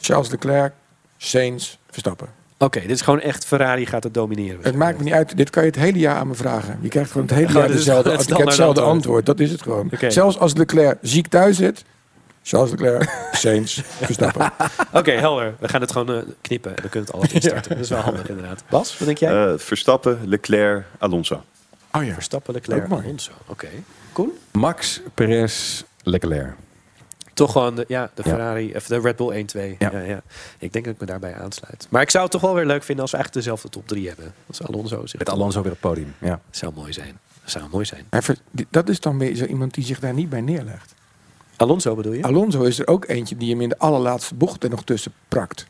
[0.00, 0.72] Charles Leclerc,
[1.16, 2.28] Sainz, Verstappen.
[2.58, 4.58] Oké, dit is gewoon echt Ferrari gaat het domineren.
[4.62, 5.36] Het maakt me niet uit.
[5.36, 6.78] Dit kan je het hele jaar aan me vragen.
[6.80, 9.26] Je krijgt gewoon het hele jaar dezelfde, het hetzelfde antwoord.
[9.26, 9.90] Dat is het gewoon.
[10.08, 11.84] Zelfs als Leclerc ziek thuis zit.
[12.42, 14.52] Charles Leclerc, Sainz, Verstappen.
[14.92, 15.54] Oké, helder.
[15.58, 17.70] We gaan het gewoon eh, knippen en dan kunnen we het alles instarten.
[17.70, 18.62] Dat is wel handig inderdaad.
[18.68, 19.52] Bas, wat denk jij?
[19.52, 21.42] Eh, Verstappen, Leclerc, Alonso.
[21.92, 22.12] Oh ja.
[22.12, 22.90] Verstappen, Leclerc.
[22.90, 23.32] Alonso.
[23.46, 23.68] Oké.
[24.12, 24.32] Koen?
[24.52, 26.54] Max, Perez, Leclerc.
[27.38, 28.30] Toch gewoon de, ja, de Ja.
[28.30, 29.76] Ferrari, of de Red Bull 1-2.
[29.78, 29.90] Ja.
[29.92, 30.00] Ja.
[30.00, 30.20] Ja,
[30.58, 31.86] Ik denk dat ik me daarbij aansluit.
[31.90, 34.06] Maar ik zou het toch wel weer leuk vinden als we eigenlijk dezelfde top 3
[34.08, 34.34] hebben.
[34.46, 36.14] Als Alonso zich Met Alonso weer op het podium.
[36.20, 36.40] Ja.
[36.50, 37.18] zou mooi zijn.
[37.42, 38.04] Dat zou mooi zijn.
[38.10, 40.94] Hij ver- die- Dat is dan weer zo iemand die zich daar niet bij neerlegt.
[41.56, 42.22] Alonso bedoel je?
[42.22, 45.66] Alonso is er ook eentje die hem in de allerlaatste bocht er nog tussen prakt.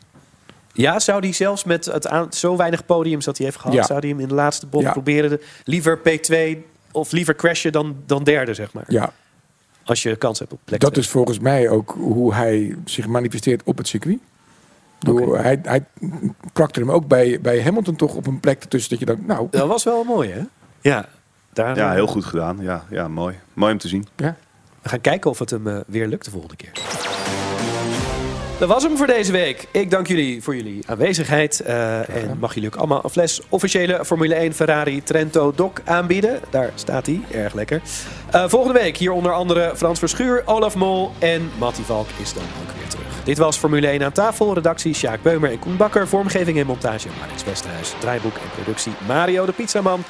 [0.72, 3.82] Ja, zou die zelfs met het aan, zo weinig podiums dat hij heeft gehad, Ja.
[3.86, 4.92] zou hij hem in de laatste bocht Ja.
[4.92, 8.84] proberen de, liever P2 of liever crashen dan, dan derde, zeg maar.
[8.88, 9.12] Ja,
[9.88, 13.62] Als je kans hebt op plek dat is volgens mij ook hoe hij zich manifesteert
[13.64, 14.18] op het circuit.
[14.98, 15.84] Door, hij, hij
[16.52, 19.48] prakte hem ook bij, bij Hamilton toch op een plek ertussen dat je dan, nou,
[19.50, 20.40] Dat was wel mooi, hè?
[20.80, 21.08] Ja,
[21.52, 22.58] daar, Ja, heel goed gedaan.
[22.60, 23.36] Ja, ja mooi.
[23.54, 24.06] Mooi om te zien.
[24.16, 24.36] ja.
[24.82, 26.72] We gaan kijken of het hem eh, weer lukt de volgende keer.
[28.58, 29.66] Dat was hem voor deze week.
[29.70, 31.60] Ik dank jullie voor jullie aanwezigheid.
[31.60, 36.40] eh, en mag jullie ook allemaal een fles officiële Formule 1 Ferrari Trento Doc aanbieden.
[36.50, 37.20] Daar staat hij.
[37.30, 37.80] Erg lekker.
[38.30, 42.42] Eh, volgende week hier onder andere Frans Verschuur, Olaf Mol en Mattie Valk is dan
[42.42, 43.06] ook weer terug.
[43.24, 44.54] Dit was Formule 1 aan tafel.
[44.54, 46.08] Redactie Sjaak Beumer en Koen Bakker.
[46.08, 47.94] Vormgeving en montage Alex Westerhuis.
[47.98, 50.00] Draaiboek en productie Mario de Pizzaman.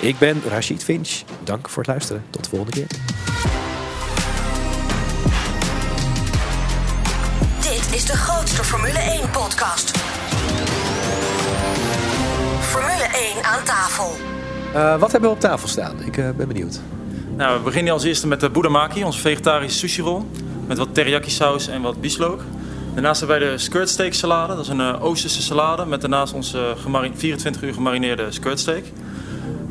[0.00, 1.22] Ik ben Rashid Finch.
[1.44, 2.24] Dank voor het luisteren.
[2.30, 2.86] Tot de volgende keer.
[7.86, 9.96] Dit is de grootste Formule 1-podcast.
[12.60, 14.10] Formule 1 aan tafel.
[14.74, 16.02] Eh, wat hebben we op tafel staan?
[16.04, 16.80] Ik eh, ben benieuwd.
[17.36, 20.22] Nou, we beginnen als eerste met de budamaki, onze vegetarische sushi roll.
[20.66, 22.40] Met wat teriyaki saus en wat bieslook.
[22.92, 24.54] Daarnaast hebben wij de skirt steak salade.
[24.54, 28.84] Dat is een eh, Oosterse salade met daarnaast onze gemari- 24 uur gemarineerde skirt steak.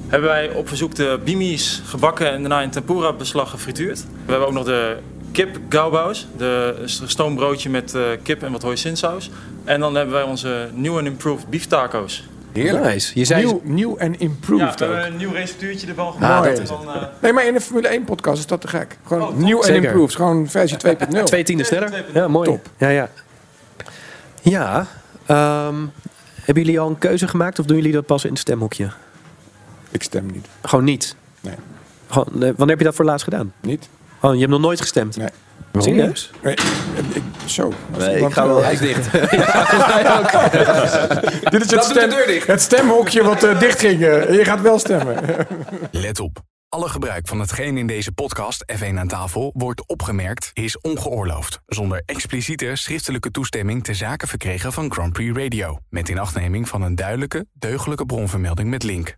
[0.08, 4.00] Hebben wij op verzoek de bimi's gebakken en daarna in tempura beslag gefrituurd.
[4.26, 4.98] We hebben ook nog de
[5.36, 9.30] kip gauwbaus, de stoombroodje met eh, kip en wat hoisinsaus.
[9.64, 12.28] En dan hebben wij onze nieuw en improved beef taco's.
[12.54, 12.84] Heerlijk.
[12.86, 13.12] Nice.
[13.20, 14.92] Je zei- Nieuw, nieuw en Ja, improved we ook.
[14.92, 16.60] hebben een nieuw receptuurtje ervan Ah, gemaakt.
[16.60, 18.98] is dan, eh, Nee, maar in de Formule 1 podcast is dat te gek.
[19.06, 20.16] Gewoon nieuw en improved.
[20.16, 21.24] Gewoon versie 2.0.
[21.34, 22.04] Twee tienden sneller.
[22.14, 22.50] Ja, mooi.
[22.50, 22.70] Top.
[22.78, 23.10] Ja, ja.
[24.42, 24.88] Ja,
[25.26, 25.76] ehm,
[26.42, 28.90] hebben jullie al een keuze gemaakt of doen jullie dat pas in het stemhokje?
[29.92, 30.48] Ik stem niet.
[30.62, 31.16] Gewoon niet?
[31.42, 31.56] Nee.
[32.08, 33.54] Gewoon, nee, wanneer heb je dat voor laatst gedaan?
[33.62, 33.90] Niet.
[34.22, 35.18] Oh, je hebt nog nooit gestemd?
[35.18, 35.28] Nee.
[35.78, 36.32] Serieus?
[36.44, 36.54] Nee,
[37.14, 37.74] ik, zo.
[37.98, 39.12] Nee, ik ga wel- Hij is dicht.
[41.52, 42.10] Dit is het, stem,
[42.46, 44.02] het stemhokje wat eh, dicht ging.
[44.04, 44.34] eh.
[44.34, 45.18] je gaat wel stemmen.
[45.92, 46.38] Let op.
[46.70, 51.60] Alle gebruik van hetgeen in deze podcast F1 aan tafel wordt opgemerkt is ongeoorloofd.
[51.66, 55.78] Zonder expliciete schriftelijke toestemming te zaken verkregen van Grand Prix Radio.
[55.90, 59.16] Met inachtneming van een duidelijke, deugdelijke bronvermelding met link.